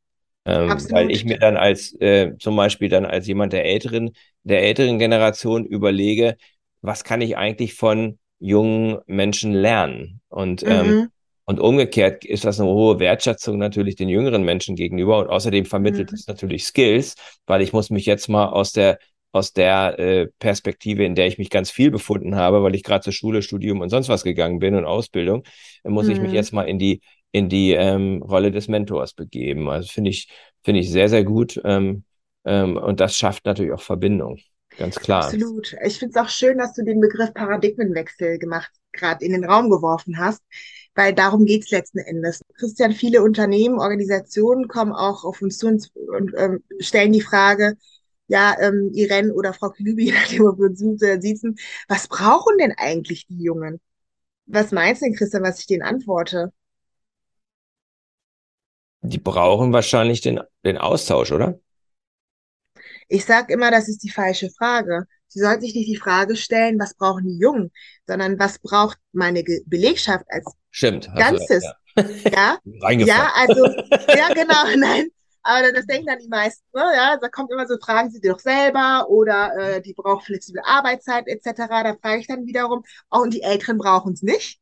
[0.46, 4.10] Ähm, weil ich mir dann als äh, zum Beispiel dann als jemand der älteren,
[4.44, 6.36] der älteren Generation überlege,
[6.82, 10.20] was kann ich eigentlich von jungen Menschen lernen?
[10.28, 10.92] Und, ähm, mhm.
[10.92, 11.08] ähm,
[11.46, 16.10] und umgekehrt ist das eine hohe Wertschätzung natürlich den jüngeren Menschen gegenüber und außerdem vermittelt
[16.10, 16.14] mhm.
[16.14, 18.98] es natürlich Skills, weil ich muss mich jetzt mal aus der
[19.32, 23.02] aus der äh, Perspektive, in der ich mich ganz viel befunden habe, weil ich gerade
[23.02, 25.42] zur Schule, Studium und sonst was gegangen bin und Ausbildung,
[25.82, 26.12] muss mhm.
[26.12, 26.36] ich mich mhm.
[26.36, 27.00] jetzt mal in die
[27.34, 29.68] in die ähm, Rolle des Mentors begeben.
[29.68, 30.28] Also finde ich,
[30.62, 31.60] finde ich sehr, sehr gut.
[31.64, 32.04] Ähm,
[32.44, 34.38] ähm, und das schafft natürlich auch Verbindung.
[34.78, 35.24] Ganz klar.
[35.24, 35.76] Absolut.
[35.84, 39.70] Ich finde es auch schön, dass du den Begriff Paradigmenwechsel gemacht, gerade in den Raum
[39.70, 40.42] geworfen hast,
[40.94, 42.40] weil darum geht es letzten Endes.
[42.58, 47.76] Christian, viele Unternehmen, Organisationen kommen auch auf uns zu und, und ähm, stellen die Frage,
[48.26, 51.56] ja, ähm, Irene oder Frau Kilübi, nachdem wir uns sitzen,
[51.88, 53.80] was brauchen denn eigentlich die Jungen?
[54.46, 56.52] Was meinst du denn, Christian, was ich denen antworte?
[59.04, 61.60] die brauchen wahrscheinlich den, den Austausch, oder?
[63.08, 65.06] Ich sage immer, das ist die falsche Frage.
[65.28, 67.72] Sie sollten sich nicht die Frage stellen, was brauchen die Jungen,
[68.06, 71.64] sondern was braucht meine Belegschaft als Stimmt, Ganzes.
[71.96, 72.90] Du, ja, ja?
[72.90, 73.64] ja, also,
[74.16, 75.08] ja, genau, nein.
[75.42, 76.82] Aber das denken dann die meisten, ne?
[76.96, 81.28] ja, da kommt immer so, fragen sie doch selber oder äh, die braucht flexible Arbeitszeit
[81.28, 81.68] etc.
[81.68, 84.58] Da frage ich dann wiederum, auch und die Älteren brauchen es nicht.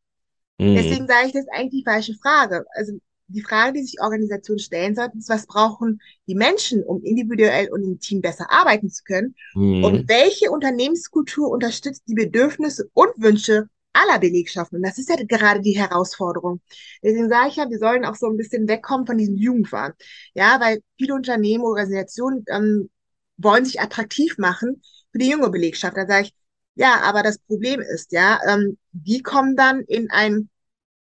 [0.59, 0.75] Mhm.
[0.75, 2.65] Deswegen sage ich, das ist eigentlich die falsche Frage.
[2.75, 2.95] Also
[3.33, 7.83] die Frage, die sich Organisationen stellen sollten, ist, was brauchen die Menschen, um individuell und
[7.83, 9.35] im Team besser arbeiten zu können?
[9.55, 9.85] Mhm.
[9.85, 14.77] Und welche Unternehmenskultur unterstützt die Bedürfnisse und Wünsche aller Belegschaften?
[14.79, 16.61] Und das ist ja gerade die Herausforderung.
[17.03, 19.93] Deswegen sage ich ja, wir sollen auch so ein bisschen wegkommen von diesem Jugendwahn.
[20.35, 22.91] Ja, weil viele Unternehmen, Organisationen ähm,
[23.37, 25.97] wollen sich attraktiv machen für die junge Belegschaft.
[25.97, 26.35] Da sage ich,
[26.75, 30.49] ja, aber das Problem ist, ja, ähm, die kommen dann in ein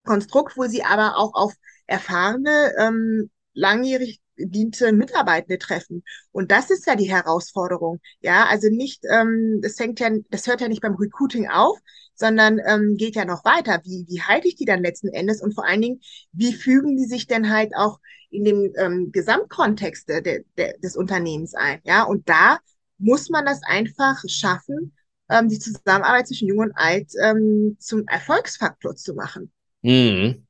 [0.03, 1.53] Konstrukt, wo sie aber auch auf
[1.89, 6.03] erfahrene, ähm, langjährig diente Mitarbeitende treffen.
[6.31, 7.99] Und das ist ja die Herausforderung.
[8.21, 11.77] Ja, also nicht, ähm, das fängt ja, das hört ja nicht beim Recruiting auf,
[12.15, 13.81] sondern ähm, geht ja noch weiter.
[13.83, 15.41] Wie, wie halte ich die dann letzten Endes?
[15.41, 17.99] Und vor allen Dingen, wie fügen die sich denn halt auch
[18.29, 21.79] in dem ähm, Gesamtkontext de, de, des Unternehmens ein?
[21.83, 22.59] Ja, und da
[22.97, 24.93] muss man das einfach schaffen,
[25.29, 29.51] ähm, die Zusammenarbeit zwischen Jung und Alt ähm, zum Erfolgsfaktor zu machen.
[29.81, 30.45] Mhm.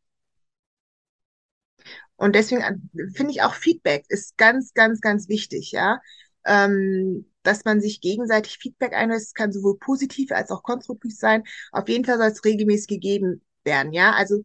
[2.19, 2.75] Und deswegen äh,
[3.15, 5.99] finde ich auch Feedback ist ganz, ganz, ganz wichtig, ja.
[6.45, 11.43] Ähm, dass man sich gegenseitig Feedback einlässt, kann sowohl positiv als auch konstruktiv sein.
[11.71, 14.13] Auf jeden Fall soll es regelmäßig gegeben werden, ja.
[14.13, 14.43] Also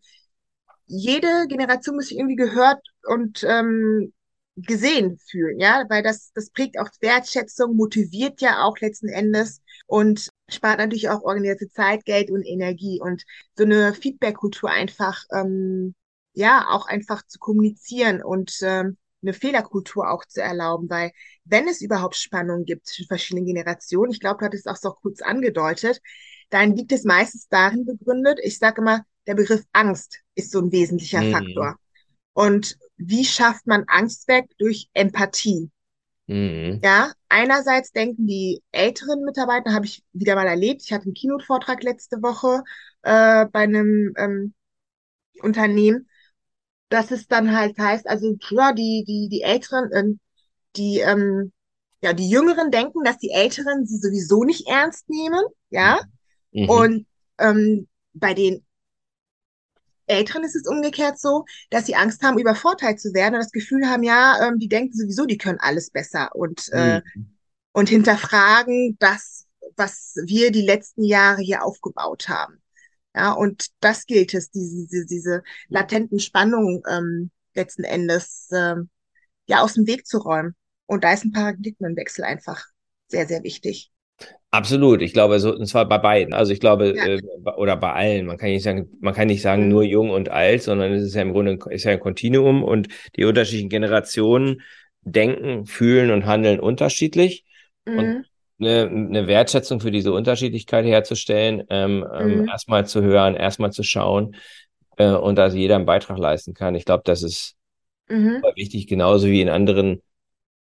[0.87, 4.13] jede Generation muss sich irgendwie gehört und ähm,
[4.57, 10.29] gesehen fühlen, ja, weil das, das prägt auch Wertschätzung, motiviert ja auch letzten Endes und
[10.49, 13.25] spart natürlich auch organisierte Zeit, Geld und Energie und
[13.57, 15.95] so eine Feedback-Kultur einfach ähm,
[16.35, 21.13] ja, auch einfach zu kommunizieren und ähm, eine Fehlerkultur auch zu erlauben, weil
[21.45, 24.91] wenn es überhaupt Spannungen gibt zwischen verschiedenen Generationen, ich glaube, du hattest es auch so
[24.91, 26.01] kurz angedeutet,
[26.51, 30.73] dann liegt es meistens darin begründet, ich sage immer, der Begriff Angst ist so ein
[30.73, 31.33] wesentlicher mhm.
[31.33, 31.77] Faktor.
[32.35, 34.51] Und wie schafft man Angst weg?
[34.59, 35.71] Durch Empathie.
[36.27, 36.81] Mhm.
[36.83, 41.83] Ja, einerseits denken die älteren Mitarbeiter, habe ich wieder mal erlebt, ich hatte einen Keynote-Vortrag
[41.83, 42.63] letzte Woche
[43.03, 44.55] äh, bei einem ähm,
[45.41, 46.09] Unternehmen,
[46.95, 50.17] dass es dann halt heißt, also ja, die, die, die Älteren, äh,
[50.77, 51.53] die, ähm,
[52.01, 55.99] ja, die Jüngeren denken, dass die Älteren sie sowieso nicht ernst nehmen, ja.
[56.53, 56.71] Mhm.
[56.71, 57.07] Und
[57.39, 58.65] ähm, bei den
[60.07, 63.89] Älteren ist es umgekehrt so, dass sie Angst haben, übervorteilt zu werden und das Gefühl
[63.89, 67.37] haben, ja, ähm, die denken sowieso, die können alles besser und, äh, mhm.
[67.73, 72.63] und hinterfragen das, was wir die letzten Jahre hier aufgebaut haben.
[73.15, 78.91] Ja, und das gilt es, diese, diese, diese latenten Spannungen ähm, letzten Endes ähm,
[79.47, 80.55] ja aus dem Weg zu räumen.
[80.87, 82.65] Und da ist ein Paradigmenwechsel einfach
[83.09, 83.91] sehr, sehr wichtig.
[84.51, 86.33] Absolut, ich glaube, so, und zwar bei beiden.
[86.33, 87.07] Also ich glaube, ja.
[87.07, 87.21] äh,
[87.57, 88.27] oder bei allen.
[88.27, 89.69] Man kann nicht sagen, man kann nicht sagen mhm.
[89.69, 92.89] nur jung und alt, sondern es ist ja im Grunde ist ja ein Kontinuum und
[93.17, 94.63] die unterschiedlichen Generationen
[95.03, 97.45] denken, fühlen und handeln unterschiedlich.
[97.85, 97.99] Mhm.
[97.99, 98.25] Und
[98.61, 102.49] eine, eine Wertschätzung für diese Unterschiedlichkeit herzustellen, ähm, ähm, mhm.
[102.49, 104.37] erstmal zu hören, erstmal zu schauen
[104.97, 106.75] äh, und dass jeder einen Beitrag leisten kann.
[106.75, 107.57] Ich glaube, das ist
[108.09, 108.43] mhm.
[108.55, 110.03] wichtig, genauso wie in anderen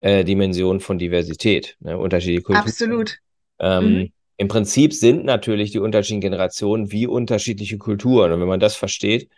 [0.01, 1.99] äh, Dimensionen von Diversität, ne?
[1.99, 2.67] unterschiedliche Kulturen.
[2.67, 3.19] Absolut.
[3.59, 4.13] Ähm, mhm.
[4.39, 8.33] Im Prinzip sind natürlich die unterschiedlichen Generationen wie unterschiedliche Kulturen.
[8.33, 9.29] Und wenn man das versteht,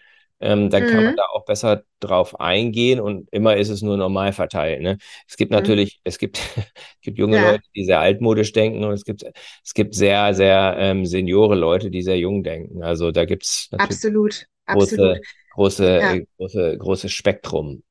[0.40, 0.86] ähm, dann mhm.
[0.88, 1.16] kann man mhm.
[1.16, 4.82] da auch besser drauf eingehen und immer ist es nur normal verteilt.
[4.82, 4.98] Ne?
[5.28, 5.56] Es gibt mhm.
[5.56, 6.00] natürlich, mhm.
[6.04, 7.52] es gibt, es gibt junge ja.
[7.52, 9.24] Leute, die sehr altmodisch denken und es gibt,
[9.64, 12.82] es gibt sehr, sehr ähm, seniore Leute, die sehr jung denken.
[12.82, 15.20] Also da gibt es absolut, große, absolut.
[15.54, 16.14] große, ja.
[16.14, 17.82] äh, große, großes Spektrum.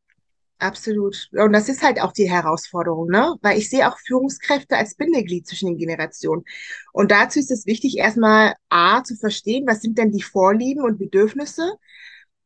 [0.60, 1.29] Absolut.
[1.34, 3.36] Und das ist halt auch die Herausforderung, ne?
[3.41, 6.43] Weil ich sehe auch Führungskräfte als Bindeglied zwischen den Generationen.
[6.93, 10.99] Und dazu ist es wichtig, erstmal A, zu verstehen, was sind denn die Vorlieben und
[10.99, 11.73] Bedürfnisse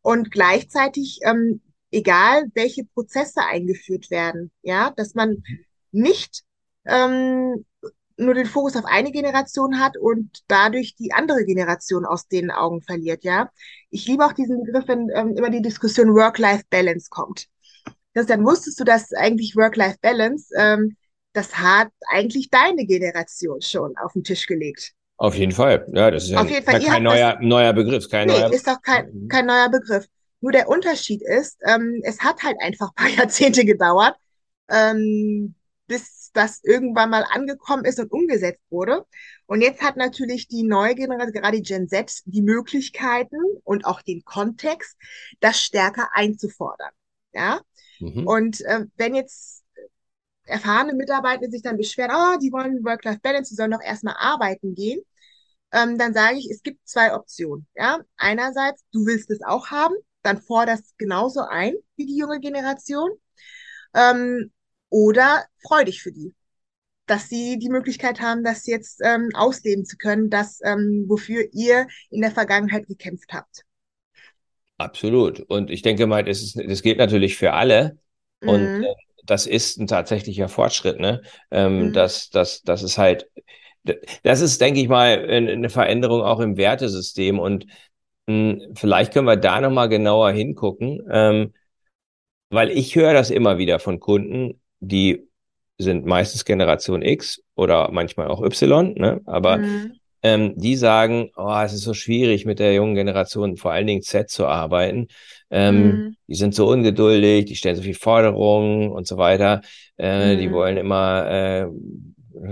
[0.08, 1.60] und gleichzeitig, ähm,
[1.92, 5.44] egal welche Prozesse eingeführt werden, ja, dass man
[5.92, 6.44] nicht
[6.86, 7.66] ähm,
[8.16, 12.82] nur den Fokus auf eine Generation hat und dadurch die andere Generation aus den Augen
[12.82, 13.52] verliert, ja.
[13.90, 17.48] Ich liebe auch diesen Begriff, wenn ähm, immer die Diskussion Work-Life-Balance kommt.
[18.14, 20.96] Das, dann wusstest du, dass eigentlich Work-Life-Balance, ähm,
[21.34, 24.94] das hat eigentlich deine Generation schon auf den Tisch gelegt.
[25.18, 25.88] Auf jeden Fall.
[25.94, 26.80] Ja, das ist ja jeden Fall.
[26.82, 28.08] kein neuer, neuer Begriff.
[28.10, 30.06] Kein nee, neuer ist auch kein, kein neuer Begriff.
[30.42, 34.16] Nur der Unterschied ist, ähm, es hat halt einfach ein paar Jahrzehnte gedauert,
[34.70, 35.56] ähm,
[35.88, 39.06] bis das irgendwann mal angekommen ist und umgesetzt wurde.
[39.48, 44.04] Und jetzt hat natürlich die neue Generation, gerade die Gen Z, die Möglichkeiten und auch
[44.04, 44.98] den Kontext,
[45.40, 46.92] das stärker einzufordern.
[47.34, 47.62] Ja.
[48.00, 48.28] Mhm.
[48.28, 49.64] Und äh, wenn jetzt
[50.48, 55.02] erfahrene Mitarbeiter sich dann beschweren, oh, die wollen Work-Life-Balance, die sollen doch erstmal arbeiten gehen,
[55.72, 57.68] ähm, dann sage ich, es gibt zwei Optionen.
[57.76, 58.00] Ja?
[58.18, 63.12] Einerseits, du willst es auch haben, dann forderst genauso ein wie die junge Generation.
[63.94, 64.52] Ähm,
[64.90, 66.34] oder freu dich für die,
[67.08, 71.88] dass sie die Möglichkeit haben, das jetzt ähm, ausleben zu können, das, ähm, wofür ihr
[72.10, 73.64] in der Vergangenheit gekämpft habt.
[74.78, 75.40] Absolut.
[75.42, 77.98] Und ich denke mal, das, ist, das gilt natürlich für alle.
[78.42, 78.84] Und mhm.
[78.84, 78.94] äh,
[79.28, 81.22] das ist ein tatsächlicher Fortschritt, ne?
[81.52, 81.94] Ähm, mhm.
[81.94, 83.30] dass, dass, dass es halt,
[84.24, 87.66] das ist, denke ich mal, eine Veränderung auch im Wertesystem und
[88.28, 91.54] mh, hm, vielleicht können wir da nochmal genauer hingucken, ähm,
[92.50, 95.28] weil ich höre das immer wieder von Kunden, die
[95.78, 99.22] sind meistens Generation X oder manchmal auch Y, ne?
[99.26, 99.94] aber mhm.
[100.24, 104.02] ähm, die sagen, oh, es ist so schwierig mit der jungen Generation, vor allen Dingen
[104.02, 105.08] Z zu arbeiten.
[105.50, 106.16] Ähm, mhm.
[106.28, 109.62] Die sind so ungeduldig, die stellen so viel Forderungen und so weiter.
[109.98, 110.40] Äh, mhm.
[110.40, 111.68] Die wollen immer äh,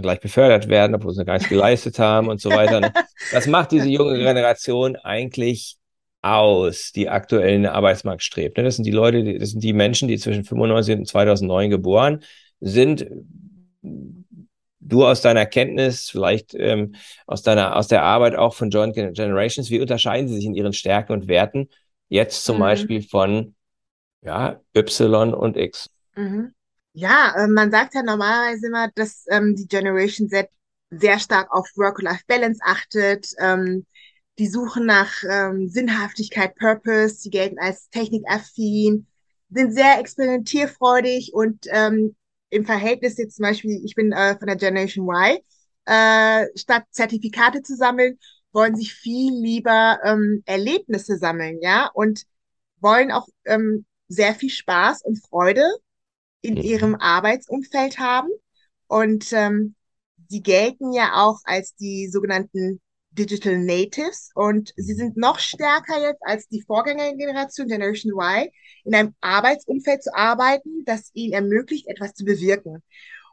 [0.02, 2.92] gleich befördert werden, obwohl sie gar nichts geleistet haben und so weiter.
[3.32, 5.78] Was macht diese junge Generation eigentlich
[6.22, 8.58] aus, die aktuell in den Arbeitsmarkt strebt?
[8.58, 8.64] Ne?
[8.64, 12.24] Das sind die Leute, das sind die Menschen, die zwischen 95 und 2009 geboren
[12.62, 13.06] sind
[14.86, 19.70] du aus deiner Kenntnis, vielleicht ähm, aus deiner, aus der Arbeit auch von Joint Generations,
[19.70, 21.70] wie unterscheiden sie sich in ihren Stärken und Werten
[22.16, 22.62] jetzt zum mhm.
[22.62, 23.56] Beispiel von
[24.22, 25.90] ja, Y und X?
[26.16, 26.54] Mhm.
[26.94, 30.50] Ja, äh, man sagt ja normalerweise immer, dass ähm, die Generation Z
[30.90, 33.28] sehr stark auf Work-Life-Balance achtet.
[33.38, 33.86] Ähm,
[34.38, 39.08] die suchen nach ähm, Sinnhaftigkeit, Purpose, sie gelten als technikaffin,
[39.50, 42.16] sind sehr experimentierfreudig und ähm,
[42.50, 45.40] im Verhältnis jetzt zum Beispiel, ich bin äh, von der Generation Y,
[45.86, 48.18] äh, statt Zertifikate zu sammeln,
[48.56, 52.24] wollen sich viel lieber ähm, Erlebnisse sammeln, ja, und
[52.80, 55.70] wollen auch ähm, sehr viel Spaß und Freude
[56.42, 56.62] in mhm.
[56.62, 58.30] ihrem Arbeitsumfeld haben.
[58.88, 59.76] Und ähm,
[60.30, 64.98] sie gelten ja auch als die sogenannten Digital Natives und sie mhm.
[64.98, 68.50] sind noch stärker jetzt als die Vorgängergeneration Generation Y
[68.84, 72.84] in einem Arbeitsumfeld zu arbeiten, das ihnen ermöglicht, etwas zu bewirken.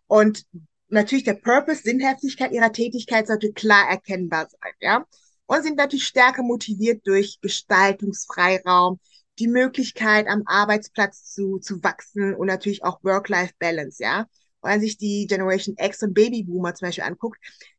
[0.06, 0.44] Und
[0.92, 5.06] natürlich der Purpose, Sinnhaftigkeit ihrer Tätigkeit sollte klar erkennbar sein, ja.
[5.46, 9.00] Und sind natürlich stärker motiviert durch Gestaltungsfreiraum,
[9.38, 14.26] die Möglichkeit, am Arbeitsplatz zu, zu wachsen und natürlich auch Work-Life-Balance, ja.
[14.62, 17.38] Wenn man sich die Generation X und Babyboomer zum Beispiel anguckt,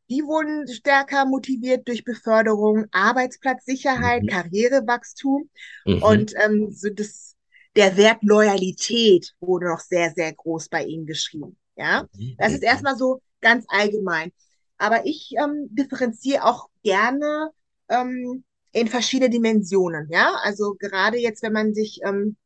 [0.10, 4.28] die wurden stärker motiviert durch Beförderung, Arbeitsplatzsicherheit, mhm.
[4.28, 5.50] Karrierewachstum
[5.86, 6.04] mhm.
[6.04, 7.36] und ähm, so das,
[7.76, 11.58] der Wert Loyalität wurde noch sehr, sehr groß bei ihnen geschrieben.
[11.76, 12.36] Ja, mhm.
[12.38, 12.68] das ist mhm.
[12.68, 14.32] erstmal so ganz allgemein.
[14.78, 17.52] Aber ich ähm, differenziere auch gerne
[17.90, 20.08] ähm, in verschiedene Dimensionen.
[20.10, 22.38] Ja, also gerade jetzt, wenn man sich ähm,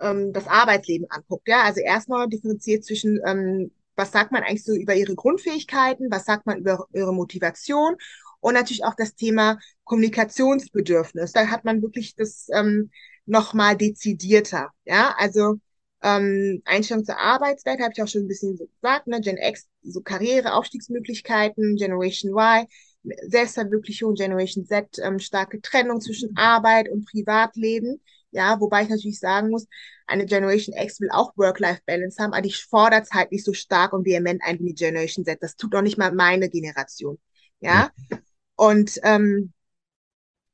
[0.00, 1.48] ähm, das Arbeitsleben anguckt.
[1.48, 6.24] Ja, also erstmal differenziert zwischen ähm, was sagt man eigentlich so über ihre Grundfähigkeiten, was
[6.24, 7.96] sagt man über ihre Motivation
[8.40, 11.32] und natürlich auch das Thema Kommunikationsbedürfnis.
[11.32, 12.90] Da hat man wirklich das ähm,
[13.26, 14.70] nochmal dezidierter.
[14.84, 15.58] Ja, also
[16.02, 19.20] ähm, Einstellung zur Arbeitswelt habe ich auch schon ein bisschen so gesagt, ne?
[19.20, 22.66] Gen X, so Karriere, Aufstiegsmöglichkeiten, Generation Y,
[23.28, 28.00] Selbstverwirklichung, Generation Z, ähm, starke Trennung zwischen Arbeit und Privatleben.
[28.30, 29.66] Ja, wobei ich natürlich sagen muss,
[30.06, 33.92] eine Generation X will auch Work-Life-Balance haben, aber die fordert es halt nicht so stark
[33.92, 35.42] und vehement ein wie die Generation Z.
[35.42, 37.18] Das tut auch nicht mal meine Generation.
[37.60, 37.90] Ja.
[38.56, 39.52] Und ähm,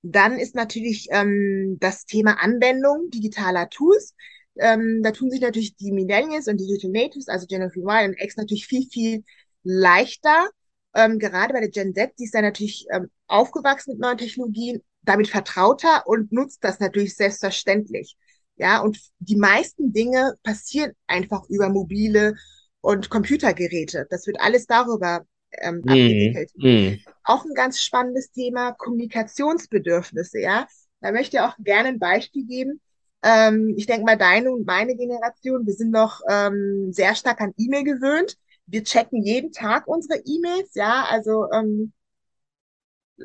[0.02, 4.14] dann ist natürlich ähm, das Thema Anwendung digitaler Tools.
[4.58, 8.36] Ähm, da tun sich natürlich die Millennials und Digital Natives, also Generation Y und X,
[8.36, 9.24] natürlich viel, viel
[9.62, 10.48] leichter.
[10.94, 14.82] Ähm, gerade bei der Gen Z, die ist dann natürlich ähm, aufgewachsen mit neuen Technologien,
[15.02, 18.16] damit vertrauter und nutzt das natürlich selbstverständlich.
[18.56, 22.34] Ja, und die meisten Dinge passieren einfach über mobile
[22.80, 24.06] und Computergeräte.
[24.10, 26.50] Das wird alles darüber ähm, mm, abgewickelt.
[26.56, 26.94] Mm.
[27.24, 30.66] Auch ein ganz spannendes Thema, Kommunikationsbedürfnisse, ja.
[31.00, 32.80] Da möchte ich auch gerne ein Beispiel geben.
[33.22, 37.54] Ähm, ich denke mal, deine und meine Generation, wir sind noch ähm, sehr stark an
[37.56, 38.36] E-Mail gewöhnt.
[38.66, 41.92] Wir checken jeden Tag unsere E-Mails, ja, also ähm,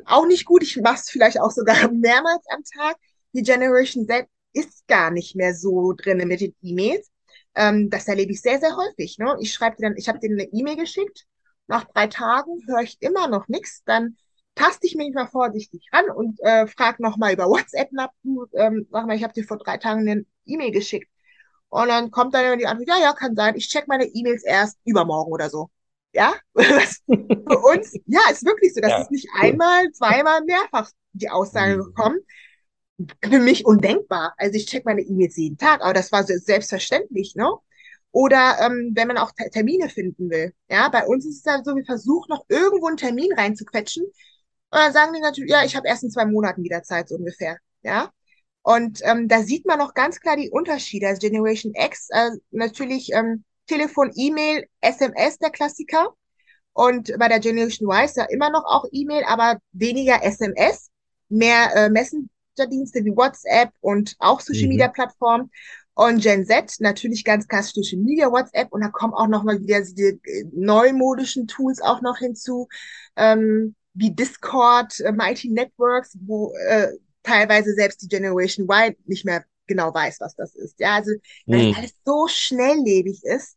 [0.06, 0.62] auch nicht gut.
[0.62, 2.96] Ich mache es vielleicht auch sogar mehrmals am Tag.
[3.32, 7.10] Die Generation Z ist gar nicht mehr so drin mit den E-Mails.
[7.54, 9.18] Ähm, das erlebe ich sehr, sehr häufig.
[9.18, 9.36] Ne?
[9.40, 11.26] Ich schreibe dir dann, ich habe dir eine E-Mail geschickt.
[11.66, 13.82] Nach drei Tagen höre ich immer noch nichts.
[13.84, 14.16] Dann
[14.54, 18.10] taste ich mich mal vorsichtig ran und äh, frage nochmal über WhatsApp nach.
[18.54, 21.08] Ähm, sag mal, ich habe dir vor drei Tagen eine E-Mail geschickt.
[21.68, 23.56] Und dann kommt dann die Antwort, ja, ja, kann sein.
[23.56, 25.70] Ich check meine E-Mails erst übermorgen oder so.
[26.12, 28.80] Ja, für uns, ja, ist wirklich so.
[28.80, 29.48] Das ja, ist nicht cool.
[29.48, 31.84] einmal, zweimal, mehrfach die Aussage mhm.
[31.86, 32.18] gekommen.
[33.24, 34.34] Für mich undenkbar.
[34.36, 37.50] Also ich check meine E-Mails jeden Tag, aber das war so selbstverständlich, ne?
[38.12, 40.54] Oder ähm, wenn man auch Termine finden will.
[40.70, 44.04] Ja, bei uns ist es ja so, wir versuchen noch irgendwo einen Termin reinzuquetschen.
[44.74, 47.14] Und dann sagen die natürlich, ja, ich habe erst in zwei Monaten wieder Zeit, so
[47.14, 47.58] ungefähr.
[47.82, 48.10] Ja.
[48.62, 51.06] Und ähm, da sieht man noch ganz klar die Unterschiede.
[51.06, 56.12] Also Generation X, äh, natürlich ähm, Telefon, E-Mail, SMS der Klassiker.
[56.72, 60.90] Und bei der Generation Y ist ja immer noch auch E-Mail, aber weniger SMS,
[61.28, 65.52] mehr äh, Messenger-Dienste wie WhatsApp und auch Social Media Plattformen.
[65.94, 69.60] Und Gen Z natürlich ganz klassisch Social Media, WhatsApp und da kommen auch noch mal
[69.60, 72.66] wieder die äh, neumodischen Tools auch noch hinzu,
[73.14, 76.88] ähm, wie Discord, äh, Mighty Networks, wo äh,
[77.22, 80.78] teilweise selbst die Generation Y nicht mehr genau weiß, was das ist.
[80.80, 81.12] Ja, also
[81.46, 81.74] weil mhm.
[81.76, 83.56] alles so schnelllebig ist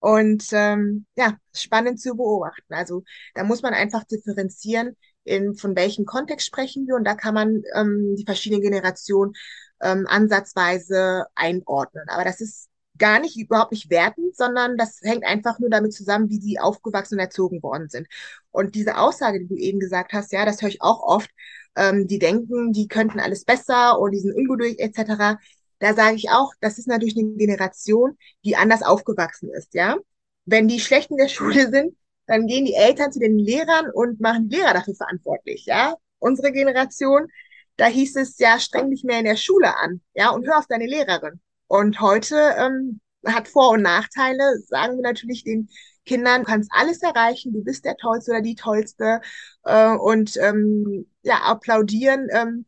[0.00, 2.72] Und ähm, ja, spannend zu beobachten.
[2.74, 3.04] Also
[3.34, 6.94] da muss man einfach differenzieren, in, von welchem Kontext sprechen wir.
[6.96, 9.34] Und da kann man ähm, die verschiedenen Generationen
[9.82, 12.04] ähm, ansatzweise einordnen.
[12.08, 12.69] Aber das ist
[13.00, 17.14] gar nicht, überhaupt nicht wertend, sondern das hängt einfach nur damit zusammen, wie sie aufgewachsen
[17.16, 18.06] und erzogen worden sind.
[18.52, 21.30] Und diese Aussage, die du eben gesagt hast, ja, das höre ich auch oft,
[21.76, 25.38] ähm, die denken, die könnten alles besser und die sind ungeduldig etc.
[25.80, 29.96] Da sage ich auch, das ist natürlich eine Generation, die anders aufgewachsen ist, ja.
[30.44, 31.96] Wenn die schlecht in der Schule sind,
[32.26, 35.94] dann gehen die Eltern zu den Lehrern und machen die Lehrer dafür verantwortlich, ja.
[36.18, 37.28] Unsere Generation,
[37.76, 40.66] da hieß es ja, streng dich mehr in der Schule an, ja, und hör auf
[40.66, 41.40] deine Lehrerin.
[41.70, 45.68] Und heute ähm, hat Vor- und Nachteile, sagen wir natürlich den
[46.04, 49.20] Kindern, du kannst alles erreichen, du bist der Tollste oder die Tollste
[49.62, 52.66] äh, und ähm, ja, applaudieren ähm,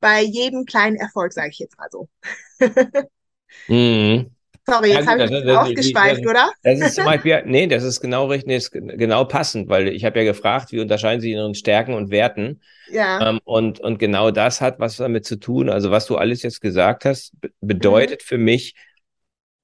[0.00, 2.10] bei jedem kleinen Erfolg, sage ich jetzt mal so.
[3.68, 4.33] mhm.
[4.66, 6.52] Sorry, jetzt habe ich mich das, ausgeschweift, das, oder?
[6.62, 10.18] Das ist zum Beispiel, nee, das ist genau richtig, ist genau passend, weil ich habe
[10.18, 12.62] ja gefragt, wie unterscheiden Sie Ihren Stärken und Werten?
[12.90, 13.30] Ja.
[13.30, 15.68] Ähm, und, und genau das hat was damit zu tun.
[15.68, 18.26] Also was du alles jetzt gesagt hast, bedeutet mhm.
[18.26, 18.74] für mich,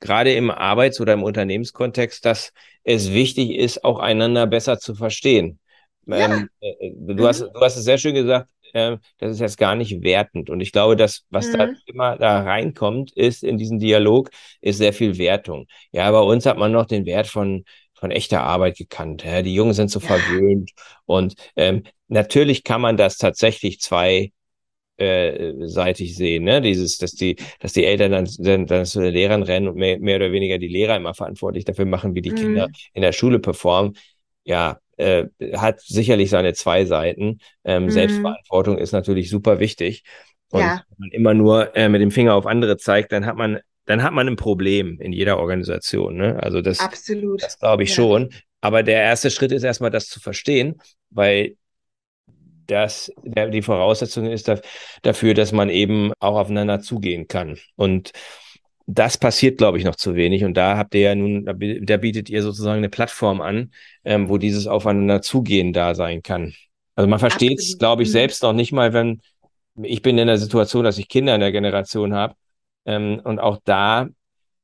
[0.01, 2.53] gerade im Arbeits- oder im Unternehmenskontext, dass
[2.85, 5.59] es wichtig ist, auch einander besser zu verstehen.
[6.07, 6.35] Ja.
[6.35, 7.27] Ähm, äh, äh, du, mhm.
[7.27, 10.51] hast, du hast es sehr schön gesagt, äh, das ist jetzt gar nicht wertend.
[10.51, 11.59] Und ich glaube, dass was mhm.
[11.59, 15.67] da immer da reinkommt, ist in diesen Dialog, ist sehr viel Wertung.
[15.93, 17.65] Ja, bei uns hat man noch den Wert von
[18.01, 19.25] von echter Arbeit gekannt.
[19.25, 20.07] Ja, die Jungen sind so ja.
[20.07, 20.71] verwöhnt.
[21.05, 24.33] Und ähm, natürlich kann man das tatsächlich zwei
[24.97, 26.61] äh, seitig sehen, ne?
[26.61, 29.99] Dieses, dass die, dass die Eltern dann, dann, dann zu den Lehrern rennen und mehr,
[29.99, 32.37] mehr oder weniger die Lehrer immer verantwortlich dafür machen, wie die mhm.
[32.37, 33.97] Kinder in der Schule performen.
[34.45, 37.39] Ja, äh, hat sicherlich seine zwei Seiten.
[37.65, 37.91] Ähm, mhm.
[37.91, 40.05] Selbstverantwortung ist natürlich super wichtig.
[40.51, 40.83] Und ja.
[40.89, 44.03] wenn man immer nur äh, mit dem Finger auf andere zeigt, dann hat man, dann
[44.03, 46.17] hat man ein Problem in jeder Organisation.
[46.17, 46.39] Ne?
[46.43, 47.43] Also das, Absolut.
[47.43, 47.97] das glaube ich ja.
[47.97, 48.31] schon.
[48.61, 50.81] Aber der erste Schritt ist erstmal, das zu verstehen,
[51.11, 51.57] weil
[52.67, 54.51] das der, die Voraussetzung ist
[55.03, 57.57] dafür, dass man eben auch aufeinander zugehen kann.
[57.75, 58.13] Und
[58.87, 60.45] das passiert, glaube ich, noch zu wenig.
[60.45, 63.73] Und da habt ihr ja nun, da, bietet ihr sozusagen eine Plattform an,
[64.05, 66.55] ähm, wo dieses Aufeinander zugehen da sein kann.
[66.97, 68.13] Also man versteht es, glaube ich, mhm.
[68.13, 69.21] selbst noch nicht mal, wenn
[69.83, 72.35] ich bin in der Situation, dass ich Kinder in der Generation habe.
[72.85, 74.09] Ähm, und auch da,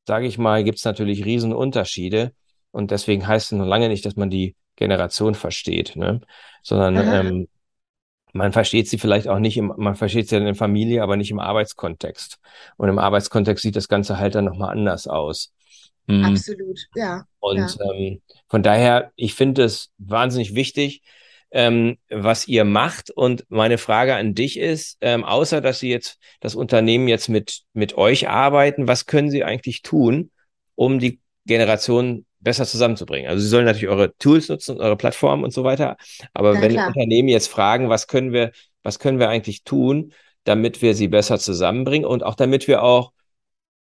[0.07, 2.33] sage ich mal, gibt es natürlich Riesenunterschiede.
[2.73, 6.21] Und deswegen heißt es noch lange nicht, dass man die Generation versteht, ne?
[6.63, 7.49] sondern ähm,
[8.37, 11.31] man versteht sie vielleicht auch nicht im, man versteht sie in der Familie, aber nicht
[11.31, 12.39] im Arbeitskontext.
[12.77, 15.53] Und im Arbeitskontext sieht das Ganze halt dann nochmal anders aus.
[16.07, 16.25] Mhm.
[16.25, 17.25] Absolut, ja.
[17.41, 17.93] Und ja.
[17.93, 21.03] Ähm, von daher, ich finde es wahnsinnig wichtig,
[21.51, 23.11] ähm, was ihr macht.
[23.11, 27.63] Und meine Frage an dich ist, ähm, außer dass Sie jetzt das Unternehmen jetzt mit,
[27.73, 30.31] mit euch arbeiten, was können Sie eigentlich tun,
[30.75, 33.29] um die Generation besser zusammenzubringen.
[33.29, 35.97] Also Sie sollen natürlich eure Tools nutzen, eure Plattform und so weiter.
[36.33, 36.87] Aber ja, wenn klar.
[36.87, 38.53] Unternehmen jetzt fragen, was können wir,
[38.85, 40.13] was können wir eigentlich tun,
[40.45, 43.11] damit wir sie besser zusammenbringen und auch damit wir auch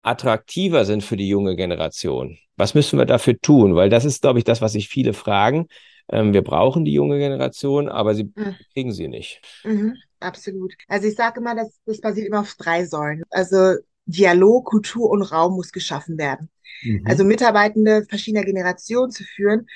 [0.03, 2.38] attraktiver sind für die junge Generation.
[2.55, 3.74] Was müssen wir dafür tun?
[3.74, 5.68] Weil das ist, glaube ich, das, was sich viele fragen.
[6.07, 8.55] Ähm, wir brauchen die junge Generation, aber sie mhm.
[8.74, 9.41] kriegen sie nicht.
[9.64, 10.76] Mhm, absolut.
[10.88, 13.24] Also ich sage immer, das, das basiert immer auf drei Säulen.
[13.32, 16.49] Also Dialog, Kultur und Raum muss geschaffen werden.
[16.84, 17.04] Mhm.
[17.06, 19.68] Also Mitarbeitende verschiedener Generationen zu führen,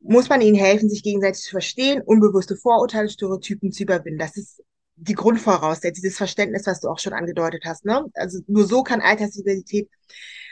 [0.00, 4.18] muss man ihnen helfen, sich gegenseitig zu verstehen, unbewusste Vorurteile, Stereotypen zu überwinden.
[4.18, 4.62] Das ist
[4.96, 7.84] die Grundvoraussetzung, dieses Verständnis, was du auch schon angedeutet hast.
[7.84, 8.04] Ne?
[8.14, 9.88] Also nur so kann Altersdiversität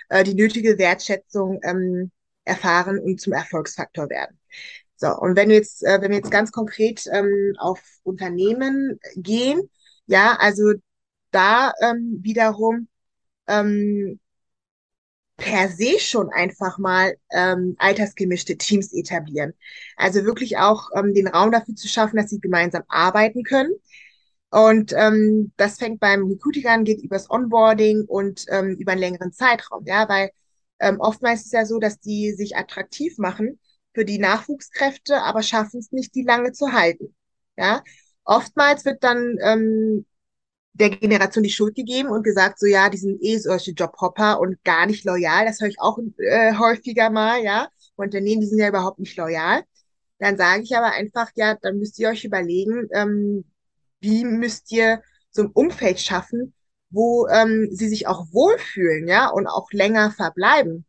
[0.08, 2.10] äh, die nötige Wertschätzung ähm,
[2.44, 4.38] erfahren und zum Erfolgsfaktor werden.
[4.96, 9.68] So, und wenn wir jetzt, äh, wenn wir jetzt ganz konkret ähm, auf Unternehmen gehen,
[10.06, 10.72] ja, also
[11.32, 12.88] da ähm, wiederum
[13.48, 14.20] ähm,
[15.36, 19.52] per se schon einfach mal ähm, altersgemischte Teams etablieren.
[19.96, 23.72] Also wirklich auch ähm, den Raum dafür zu schaffen, dass sie gemeinsam arbeiten können.
[24.50, 29.32] Und ähm, das fängt beim Recruiting an, geht übers Onboarding und ähm, über einen längeren
[29.32, 29.84] Zeitraum.
[29.86, 30.30] Ja, weil
[30.80, 33.60] ähm, oftmals ist es ja so, dass die sich attraktiv machen
[33.94, 37.14] für die Nachwuchskräfte, aber schaffen es nicht, die lange zu halten.
[37.58, 37.82] Ja,
[38.24, 40.06] oftmals wird dann ähm,
[40.78, 44.62] der Generation die Schuld gegeben und gesagt, so ja, die sind eh solche Jobhopper und
[44.64, 45.46] gar nicht loyal.
[45.46, 47.68] Das höre ich auch äh, häufiger mal, ja.
[47.96, 49.62] Unternehmen, die sind ja überhaupt nicht loyal.
[50.18, 53.44] Dann sage ich aber einfach, ja, dann müsst ihr euch überlegen, ähm,
[54.00, 56.54] wie müsst ihr so ein Umfeld schaffen,
[56.90, 60.84] wo ähm, sie sich auch wohlfühlen, ja, und auch länger verbleiben.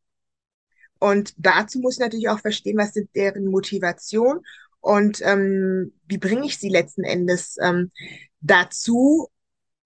[1.00, 4.42] Und dazu muss ich natürlich auch verstehen, was sind deren Motivation
[4.80, 7.92] und ähm, wie bringe ich sie letzten Endes ähm,
[8.42, 9.28] dazu,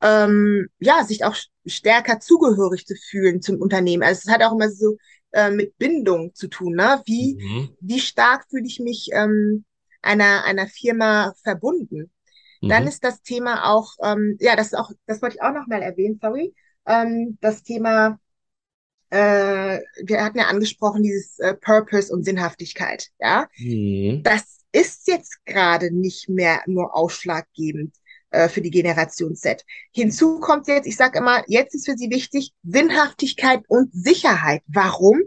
[0.02, 1.36] ähm, ja, sich auch
[1.66, 4.04] stärker zugehörig zu fühlen zum Unternehmen.
[4.04, 4.97] Also es hat auch immer so
[5.32, 6.76] äh, mit Bindung zu tun.
[6.76, 7.02] Ne?
[7.06, 7.70] Wie, mhm.
[7.80, 9.66] wie stark fühle ich mich ähm,
[10.02, 12.12] einer, einer Firma verbunden?
[12.62, 12.70] Mhm.
[12.70, 15.68] Dann ist das Thema auch, ähm, ja, das ist auch, das wollte ich auch noch
[15.68, 16.54] mal erwähnen, sorry,
[16.88, 18.20] ähm, das Thema,
[19.10, 23.47] äh, wir hatten ja angesprochen, dieses äh, Purpose und Sinnhaftigkeit, ja.
[23.58, 24.22] Mhm.
[24.24, 27.93] Das ist jetzt gerade nicht mehr nur ausschlaggebend
[28.32, 29.63] äh, für die Generation Z.
[29.91, 34.63] Hinzu kommt jetzt, ich sage immer, jetzt ist für sie wichtig Sinnhaftigkeit und Sicherheit.
[34.67, 35.21] Warum?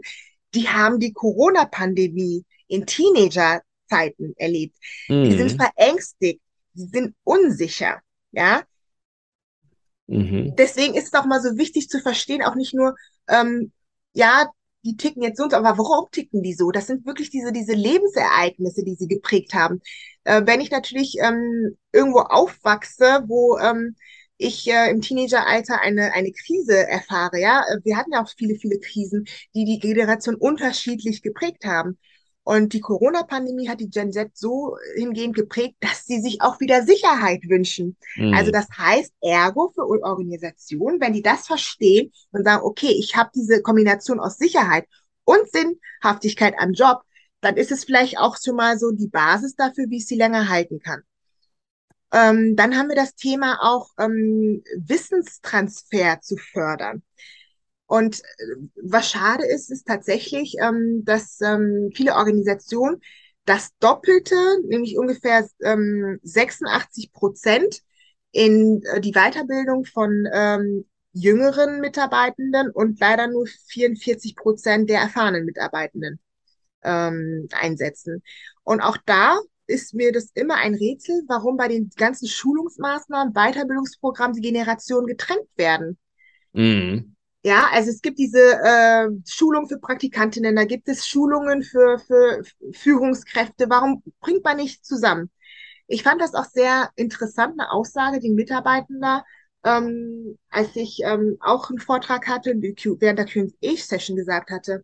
[0.53, 4.75] Die haben die Corona-Pandemie in Teenagerzeiten erlebt.
[5.07, 5.23] Mhm.
[5.23, 5.61] Die sind mhm.
[5.61, 6.41] verängstigt,
[6.73, 8.01] die sind unsicher,
[8.31, 8.63] ja.
[10.07, 10.55] Mhm.
[10.57, 12.95] Deswegen ist es auch mal so wichtig zu verstehen, auch nicht nur,
[13.27, 13.71] ähm,
[14.13, 14.49] ja,
[14.85, 16.71] die ticken jetzt so, aber warum ticken die so?
[16.71, 19.81] Das sind wirklich diese, diese Lebensereignisse, die sie geprägt haben.
[20.23, 23.95] Äh, wenn ich natürlich ähm, irgendwo aufwachse, wo ähm,
[24.37, 28.55] ich äh, im Teenageralter eine, eine Krise erfahre, ja, äh, wir hatten ja auch viele,
[28.55, 29.25] viele Krisen,
[29.55, 31.97] die die Generation unterschiedlich geprägt haben.
[32.45, 36.83] Und die Corona-Pandemie hat die Gen Z so hingehend geprägt, dass sie sich auch wieder
[36.83, 37.97] Sicherheit wünschen.
[38.17, 38.35] Mhm.
[38.35, 43.31] Also das heißt, ergo für Organisationen, wenn die das verstehen und sagen, okay, ich habe
[43.33, 44.85] diese Kombination aus Sicherheit
[45.23, 47.01] und Sinnhaftigkeit am Job,
[47.41, 50.47] dann ist es vielleicht auch schon mal so die Basis dafür, wie ich sie länger
[50.47, 51.01] halten kann.
[52.13, 57.01] Ähm, dann haben wir das Thema auch ähm, Wissenstransfer zu fördern.
[57.87, 63.01] Und äh, was schade ist, ist tatsächlich, ähm, dass ähm, viele Organisationen
[63.45, 64.35] das Doppelte,
[64.67, 67.81] nämlich ungefähr ähm, 86 Prozent
[68.31, 75.45] in äh, die Weiterbildung von ähm, jüngeren Mitarbeitenden und leider nur 44 Prozent der erfahrenen
[75.45, 76.19] Mitarbeitenden
[76.83, 78.21] ähm, einsetzen.
[78.63, 84.35] Und auch da ist mir das immer ein Rätsel, warum bei den ganzen Schulungsmaßnahmen, Weiterbildungsprogrammen
[84.35, 85.97] die Generationen getrennt werden.
[86.53, 87.14] Mhm.
[87.45, 92.41] Ja, also es gibt diese äh, Schulung für Praktikantinnen, da gibt es Schulungen für, für
[92.71, 93.69] Führungskräfte.
[93.69, 95.29] Warum bringt man nicht zusammen?
[95.85, 99.23] Ich fand das auch sehr interessant, eine Aussage, die Mitarbeitender,
[99.63, 104.83] ähm, als ich ähm, auch einen Vortrag hatte, während der Q&A-Session gesagt hatte.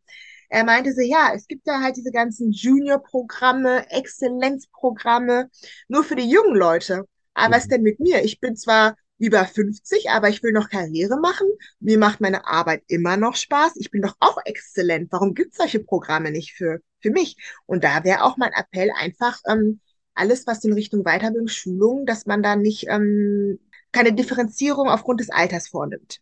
[0.49, 5.49] Er meinte so, ja, es gibt ja halt diese ganzen Junior-Programme, Exzellenzprogramme,
[5.87, 7.05] nur für die jungen Leute.
[7.33, 7.53] Aber mhm.
[7.53, 8.23] was denn mit mir?
[8.23, 11.47] Ich bin zwar über 50, aber ich will noch Karriere machen.
[11.79, 13.73] Mir macht meine Arbeit immer noch Spaß.
[13.75, 15.11] Ich bin doch auch exzellent.
[15.11, 17.37] Warum gibt es solche Programme nicht für, für mich?
[17.67, 19.79] Und da wäre auch mein Appell einfach, ähm,
[20.15, 23.59] alles, was in Richtung Weiterbildung, Schulung, dass man da nicht ähm,
[23.91, 26.19] keine Differenzierung aufgrund des Alters vornimmt.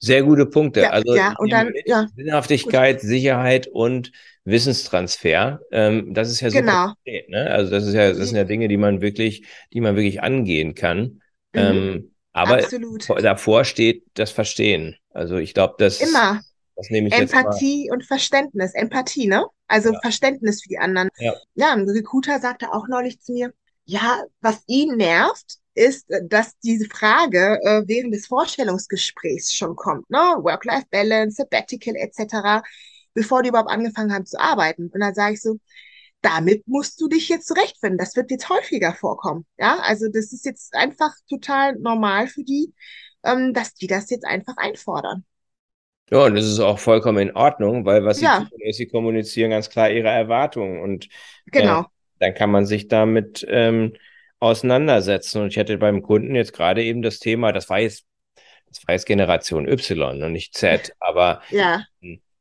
[0.00, 0.80] Sehr gute Punkte.
[0.80, 2.08] Ja, also ja, und dann, ja.
[2.16, 3.08] Sinnhaftigkeit, Gut.
[3.08, 4.10] Sicherheit und
[4.44, 5.60] Wissenstransfer.
[5.70, 6.86] Ähm, das ist ja so genau.
[6.86, 7.48] Konkret, ne?
[7.50, 10.74] Also das ist ja, das sind ja Dinge, die man wirklich, die man wirklich angehen
[10.74, 11.20] kann.
[11.52, 11.60] Mhm.
[11.60, 13.08] Ähm, aber Absolut.
[13.08, 14.96] davor steht das Verstehen.
[15.12, 16.40] Also ich glaube, das immer
[16.80, 18.72] das nehme ich Empathie und Verständnis.
[18.72, 19.44] Empathie, ne?
[19.66, 19.98] Also ja.
[20.00, 21.10] Verständnis für die anderen.
[21.18, 21.34] Ja.
[21.54, 23.52] ja, ein Recruiter sagte auch neulich zu mir,
[23.84, 30.18] ja, was ihn nervt, ist, dass diese Frage äh, während des Vorstellungsgesprächs schon kommt, ne?
[30.18, 32.66] Work-Life-Balance, Sabbatical etc.,
[33.12, 34.88] bevor die überhaupt angefangen haben zu arbeiten.
[34.90, 35.58] Und dann sage ich so,
[36.22, 37.98] damit musst du dich jetzt zurechtfinden.
[37.98, 39.46] Das wird jetzt häufiger vorkommen.
[39.58, 42.72] Ja, also das ist jetzt einfach total normal für die,
[43.24, 45.24] ähm, dass die das jetzt einfach einfordern.
[46.10, 48.40] Ja, und das ist auch vollkommen in Ordnung, weil was sie ja.
[48.40, 51.08] tun, ist, sie kommunizieren ganz klar ihre Erwartungen und
[51.46, 51.82] genau.
[51.82, 51.84] Äh,
[52.18, 53.94] dann kann man sich damit ähm,
[54.40, 55.42] auseinandersetzen.
[55.42, 58.06] Und ich hatte beim Kunden jetzt gerade eben das Thema, das war jetzt,
[58.66, 61.84] das war jetzt Generation Y und nicht Z, aber ja.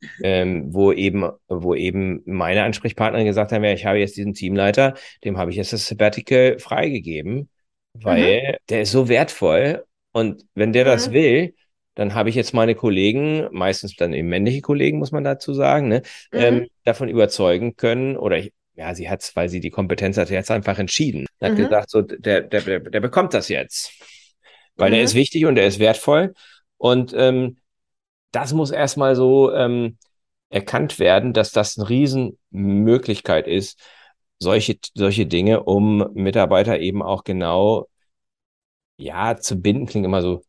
[0.02, 4.34] Hm, ähm, wo eben, wo eben meine Ansprechpartnerin gesagt haben, ja, ich habe jetzt diesen
[4.34, 4.94] Teamleiter,
[5.24, 7.50] dem habe ich jetzt das Sabbatical freigegeben,
[7.94, 8.56] weil mhm.
[8.70, 10.90] der ist so wertvoll und wenn der mhm.
[10.90, 11.54] das will,
[11.96, 15.90] dann habe ich jetzt meine Kollegen, meistens dann eben männliche Kollegen, muss man dazu sagen,
[15.90, 16.40] ne, mhm.
[16.40, 20.52] ähm, davon überzeugen können oder ich, ja, sie hat weil sie die Kompetenz hat, jetzt
[20.52, 21.26] einfach entschieden.
[21.42, 21.58] Hat mhm.
[21.58, 23.92] gesagt, so, der, der, der, der bekommt das jetzt.
[24.78, 25.06] Weil der mhm.
[25.06, 26.34] ist wichtig und der ist wertvoll.
[26.78, 27.58] Und ähm,
[28.32, 29.98] das muss erstmal so ähm,
[30.50, 33.80] erkannt werden, dass das eine Riesenmöglichkeit ist,
[34.40, 37.88] solche, solche Dinge, um Mitarbeiter eben auch genau
[38.98, 40.44] ja zu binden, klingt immer so,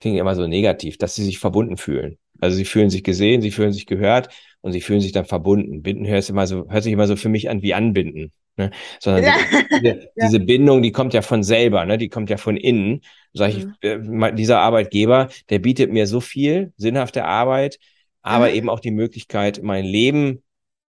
[0.00, 2.18] klingt immer so negativ, dass sie sich verbunden fühlen.
[2.40, 4.28] Also sie fühlen sich gesehen, sie fühlen sich gehört
[4.60, 5.82] und sie fühlen sich dann verbunden.
[5.82, 8.32] Binden hört, immer so, hört sich immer so für mich an wie anbinden.
[8.56, 8.70] Ne?
[9.00, 9.34] Sondern ja.
[9.70, 9.84] diese,
[10.16, 10.26] ja.
[10.26, 11.98] diese, Bindung, die kommt ja von selber, ne?
[11.98, 13.00] die kommt ja von innen.
[13.34, 14.22] Sag ich, mhm.
[14.22, 17.78] äh, dieser Arbeitgeber, der bietet mir so viel sinnhafte Arbeit,
[18.22, 18.54] aber mhm.
[18.54, 20.42] eben auch die Möglichkeit, mein Leben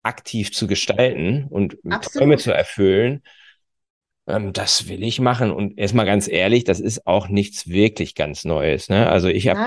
[0.05, 2.23] aktiv zu gestalten und Absolut.
[2.23, 3.23] Träume zu erfüllen.
[4.29, 5.51] Ähm, das will ich machen.
[5.51, 8.89] Und erstmal ganz ehrlich, das ist auch nichts wirklich ganz Neues.
[8.89, 9.09] Ne?
[9.09, 9.59] Also ich habe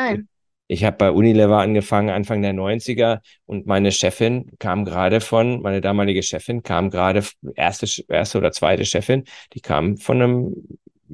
[0.68, 5.82] Ich habe bei Unilever angefangen, Anfang der 90er und meine Chefin kam gerade von, meine
[5.82, 10.56] damalige Chefin kam gerade, erste, erste oder zweite Chefin, die kam von einem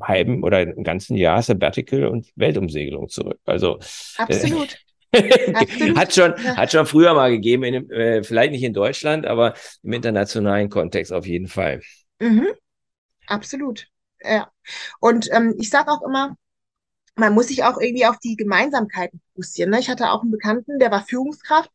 [0.02, 3.40] halben oder einem ganzen Jahr Sabbatical und Weltumsegelung zurück.
[3.46, 3.80] Also
[4.18, 4.78] absolut.
[5.96, 9.94] hat schon hat schon früher mal gegeben, in, äh, vielleicht nicht in Deutschland, aber im
[9.94, 11.82] internationalen Kontext auf jeden Fall.
[12.20, 12.48] Mhm.
[13.28, 13.88] Absolut.
[14.22, 14.52] Ja.
[15.00, 16.36] Und ähm, ich sage auch immer,
[17.16, 19.72] man muss sich auch irgendwie auf die Gemeinsamkeiten fokussieren.
[19.72, 19.80] Ne?
[19.80, 21.72] Ich hatte auch einen Bekannten, der war Führungskraft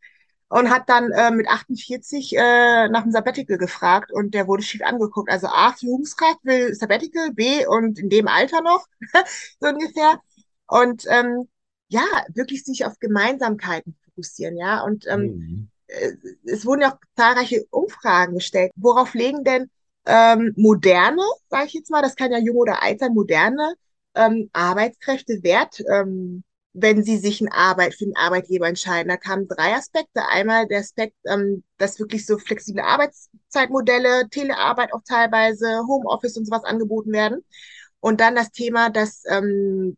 [0.52, 4.82] und hat dann äh, mit 48 äh, nach dem Sabbatical gefragt und der wurde schief
[4.82, 5.30] angeguckt.
[5.30, 8.86] Also A, Führungskraft will Sabbatical, B und in dem Alter noch,
[9.60, 10.20] so ungefähr.
[10.66, 11.48] Und ähm,
[11.88, 14.82] ja, wirklich sich auf Gemeinsamkeiten fokussieren, ja.
[14.82, 15.68] Und ähm, mhm.
[15.86, 16.12] Äh,
[16.44, 18.72] es wurden ja auch zahlreiche Umfragen gestellt.
[18.76, 19.70] Worauf legen denn
[20.04, 23.74] ähm, moderne, sage ich jetzt mal, das kann ja jung oder alt sein, moderne
[24.14, 26.44] ähm, Arbeitskräfte wert, ähm,
[26.74, 29.08] wenn sie sich eine Arbeit für einen Arbeitgeber entscheiden.
[29.08, 30.26] Da kamen drei Aspekte.
[30.28, 36.64] Einmal der Aspekt, ähm, dass wirklich so flexible Arbeitszeitmodelle, Telearbeit auch teilweise, Homeoffice und sowas
[36.64, 37.44] angeboten werden.
[38.00, 39.96] Und dann das Thema, dass ähm,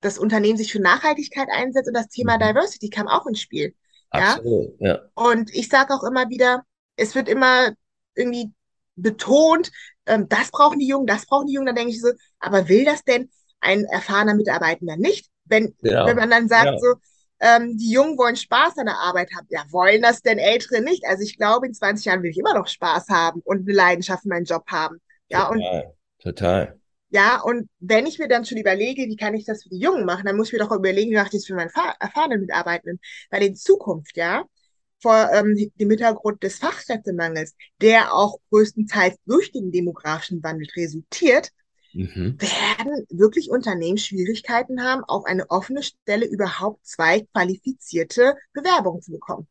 [0.00, 2.40] das Unternehmen sich für Nachhaltigkeit einsetzt und das Thema mhm.
[2.40, 3.74] Diversity kam auch ins Spiel.
[4.10, 4.94] Absolut, ja.
[4.94, 5.02] ja.
[5.14, 6.64] Und ich sage auch immer wieder,
[6.96, 7.72] es wird immer
[8.14, 8.52] irgendwie
[8.96, 9.70] betont,
[10.06, 12.08] ähm, das brauchen die Jungen, das brauchen die Jungen, dann denke ich so,
[12.38, 15.30] aber will das denn ein erfahrener Mitarbeitender nicht?
[15.44, 16.06] Wenn, ja.
[16.06, 16.78] wenn man dann sagt ja.
[16.78, 16.94] so,
[17.40, 19.46] ähm, die Jungen wollen Spaß an der Arbeit haben.
[19.50, 21.04] Ja, wollen das denn Ältere nicht?
[21.06, 24.24] Also ich glaube, in 20 Jahren will ich immer noch Spaß haben und eine Leidenschaft
[24.24, 25.00] in meinen Job haben.
[25.28, 26.80] Ja, total, und total.
[27.10, 30.04] Ja, und wenn ich mir dann schon überlege, wie kann ich das für die Jungen
[30.04, 31.70] machen, dann muss ich mir doch überlegen, wie mache ich das für meinen
[32.00, 32.98] erfahrenen Mitarbeitenden.
[33.30, 34.44] Weil in Zukunft, ja,
[35.00, 41.50] vor ähm, dem Hintergrund des Fachkräftemangels, der auch größtenteils durch den demografischen Wandel resultiert,
[41.94, 42.38] mhm.
[42.40, 49.46] werden wirklich Unternehmen Schwierigkeiten haben, auf eine offene Stelle überhaupt zwei qualifizierte Bewerbungen zu bekommen.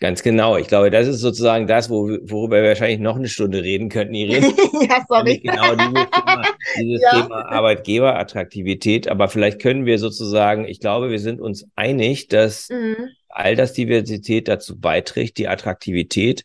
[0.00, 0.56] Ganz genau.
[0.56, 4.14] Ich glaube, das ist sozusagen das, wo, worüber wir wahrscheinlich noch eine Stunde reden könnten,
[4.14, 4.46] Irene.
[4.88, 5.38] ja, sorry.
[5.38, 6.42] Genau dieses, Thema,
[6.78, 7.22] dieses ja.
[7.22, 9.08] Thema Arbeitgeberattraktivität.
[9.08, 13.08] Aber vielleicht können wir sozusagen, ich glaube, wir sind uns einig, dass mhm.
[13.28, 16.44] Altersdiversität dazu beiträgt, die Attraktivität,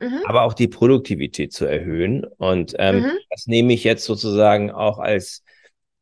[0.00, 0.20] mhm.
[0.26, 2.24] aber auch die Produktivität zu erhöhen.
[2.36, 3.10] Und ähm, mhm.
[3.30, 5.42] das nehme ich jetzt sozusagen auch als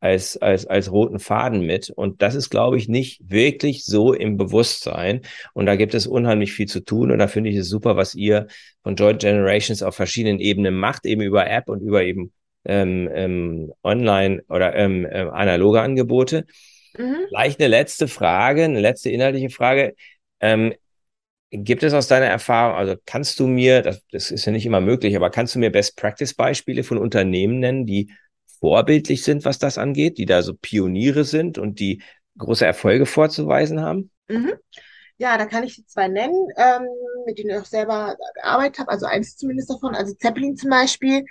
[0.01, 1.91] als, als, als roten Faden mit.
[1.91, 5.23] Und das ist, glaube ich, nicht wirklich so im Bewusstsein.
[5.55, 7.11] Und da gibt es unheimlich viel zu tun.
[7.11, 8.47] Und da finde ich es super, was ihr
[8.83, 12.33] von Joint Generations auf verschiedenen Ebenen macht, eben über App und über eben
[12.65, 16.47] ähm, ähm, online oder ähm, äh, analoge Angebote.
[16.97, 17.17] Mhm.
[17.29, 19.95] Vielleicht eine letzte Frage, eine letzte inhaltliche Frage.
[20.41, 20.75] Ähm,
[21.51, 24.81] Gibt es aus deiner Erfahrung, also kannst du mir, das, das ist ja nicht immer
[24.81, 28.11] möglich, aber kannst du mir Best Practice Beispiele von Unternehmen nennen, die
[28.59, 32.03] vorbildlich sind, was das angeht, die da so Pioniere sind und die
[32.37, 34.11] große Erfolge vorzuweisen haben?
[34.29, 34.55] Mhm.
[35.19, 36.89] Ja, da kann ich zwei nennen, ähm,
[37.27, 41.25] mit denen ich auch selber gearbeitet habe, also eins zumindest davon, also Zeppelin zum Beispiel,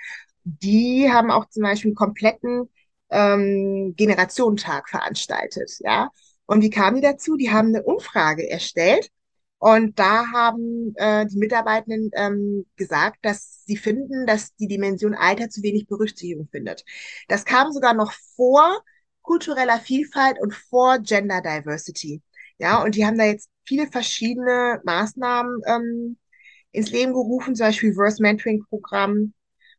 [0.44, 2.70] die haben auch zum Beispiel einen kompletten
[3.10, 6.08] ähm, Generationentag veranstaltet, ja.
[6.46, 7.36] Und wie kamen die dazu?
[7.36, 9.10] Die haben eine Umfrage erstellt
[9.58, 15.48] und da haben äh, die Mitarbeitenden ähm, gesagt, dass sie finden, dass die Dimension Alter
[15.48, 16.84] zu wenig Berücksichtigung findet.
[17.28, 18.82] Das kam sogar noch vor
[19.22, 22.22] kultureller Vielfalt und vor Gender Diversity.
[22.58, 26.18] Ja, und die haben da jetzt viele verschiedene Maßnahmen ähm,
[26.72, 29.32] ins Leben gerufen, zum Beispiel Reverse Mentoring Programm.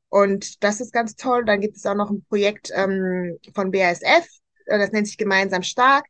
[0.09, 1.45] Und das ist ganz toll.
[1.45, 4.27] Dann gibt es auch noch ein Projekt ähm, von BASF,
[4.65, 6.05] äh, das nennt sich Gemeinsam Stark.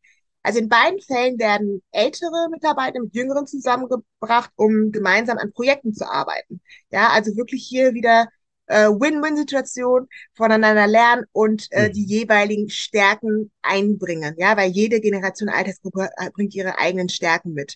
[0.47, 6.09] Also in beiden Fällen werden ältere Mitarbeiter mit jüngeren zusammengebracht, um gemeinsam an Projekten zu
[6.09, 6.61] arbeiten.
[6.89, 8.29] Ja, also wirklich hier wieder
[8.67, 11.91] äh, Win-Win-Situation, voneinander lernen und äh, mhm.
[11.91, 14.35] die jeweiligen Stärken einbringen.
[14.37, 17.75] Ja, weil jede Generation Altersgruppe äh, bringt ihre eigenen Stärken mit.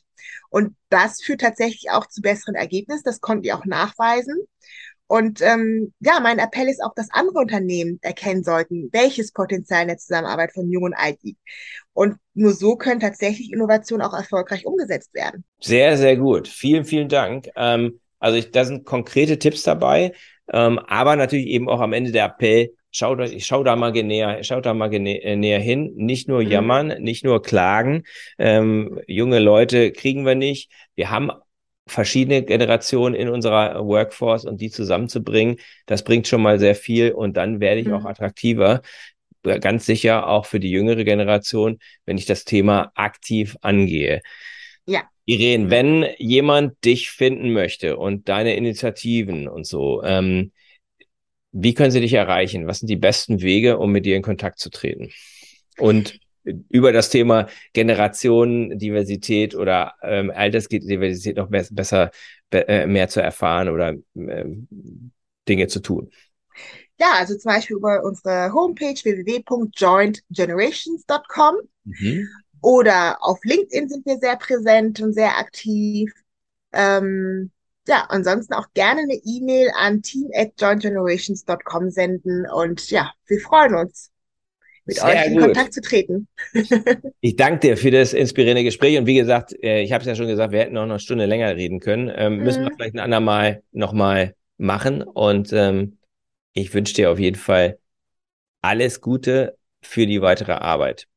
[0.50, 3.04] Und das führt tatsächlich auch zu besseren Ergebnissen.
[3.04, 4.46] Das konnten wir auch nachweisen.
[5.12, 9.90] Und ähm, ja, mein Appell ist auch, dass andere Unternehmen erkennen sollten, welches Potenzial in
[9.90, 11.42] der Zusammenarbeit von Jung und Alt liegt.
[11.92, 15.44] Und nur so können tatsächlich Innovationen auch erfolgreich umgesetzt werden.
[15.60, 16.48] Sehr, sehr gut.
[16.48, 17.50] Vielen, vielen Dank.
[17.58, 20.14] Ähm, also ich, da sind konkrete Tipps dabei,
[20.50, 24.44] ähm, aber natürlich eben auch am Ende der Appell, Schau da, schau da mal näher,
[24.44, 25.94] schau da mal äh, näher hin.
[25.96, 26.52] Nicht nur mhm.
[26.52, 28.04] jammern, nicht nur klagen.
[28.38, 30.72] Ähm, junge Leute kriegen wir nicht.
[30.96, 31.32] Wir haben
[31.88, 37.38] verschiedene Generationen in unserer Workforce und die zusammenzubringen, das bringt schon mal sehr viel und
[37.38, 37.94] dann werde ich mhm.
[37.94, 38.82] auch attraktiver.
[39.44, 44.22] Ganz sicher auch für die jüngere Generation, wenn ich das Thema aktiv angehe.
[44.86, 45.04] Ja.
[45.26, 50.52] Irene, wenn jemand dich finden möchte und deine Initiativen und so, ähm,
[51.52, 52.68] wie können sie dich erreichen?
[52.68, 55.12] Was sind die besten Wege, um mit dir in Kontakt zu treten?
[55.78, 62.10] Und über das Thema Generationendiversität oder ähm, Altersdiversität noch mehr, besser
[62.52, 64.46] äh, mehr zu erfahren oder äh,
[65.48, 66.12] Dinge zu tun.
[67.00, 72.28] Ja, also zum Beispiel über unsere Homepage www.jointgenerations.com mhm.
[72.62, 76.14] oder auf LinkedIn sind wir sehr präsent und sehr aktiv.
[76.74, 77.50] Ähm,
[77.88, 83.74] ja, ansonsten auch gerne eine E-Mail an team at jointgenerations.com senden und ja, wir freuen
[83.76, 84.12] uns,
[84.86, 85.42] mit Sehr euch in gut.
[85.44, 86.28] Kontakt zu treten.
[87.22, 90.16] ich danke dir für das inspirierende Gespräch und wie gesagt, äh, ich habe es ja
[90.16, 92.12] schon gesagt, wir hätten noch eine Stunde länger reden können.
[92.16, 92.44] Ähm, mhm.
[92.44, 95.98] Müssen wir vielleicht ein andermal nochmal machen und ähm,
[96.54, 97.78] ich wünsche dir auf jeden Fall
[98.62, 101.08] alles Gute für die weitere Arbeit.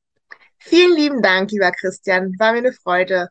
[0.59, 2.35] Vielen lieben Dank, lieber Christian.
[2.39, 3.29] War mir eine Freude.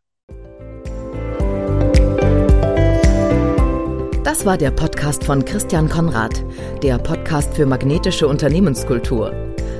[4.23, 6.45] Das war der Podcast von Christian Konrad,
[6.81, 9.52] der Podcast für magnetische Unternehmenskultur.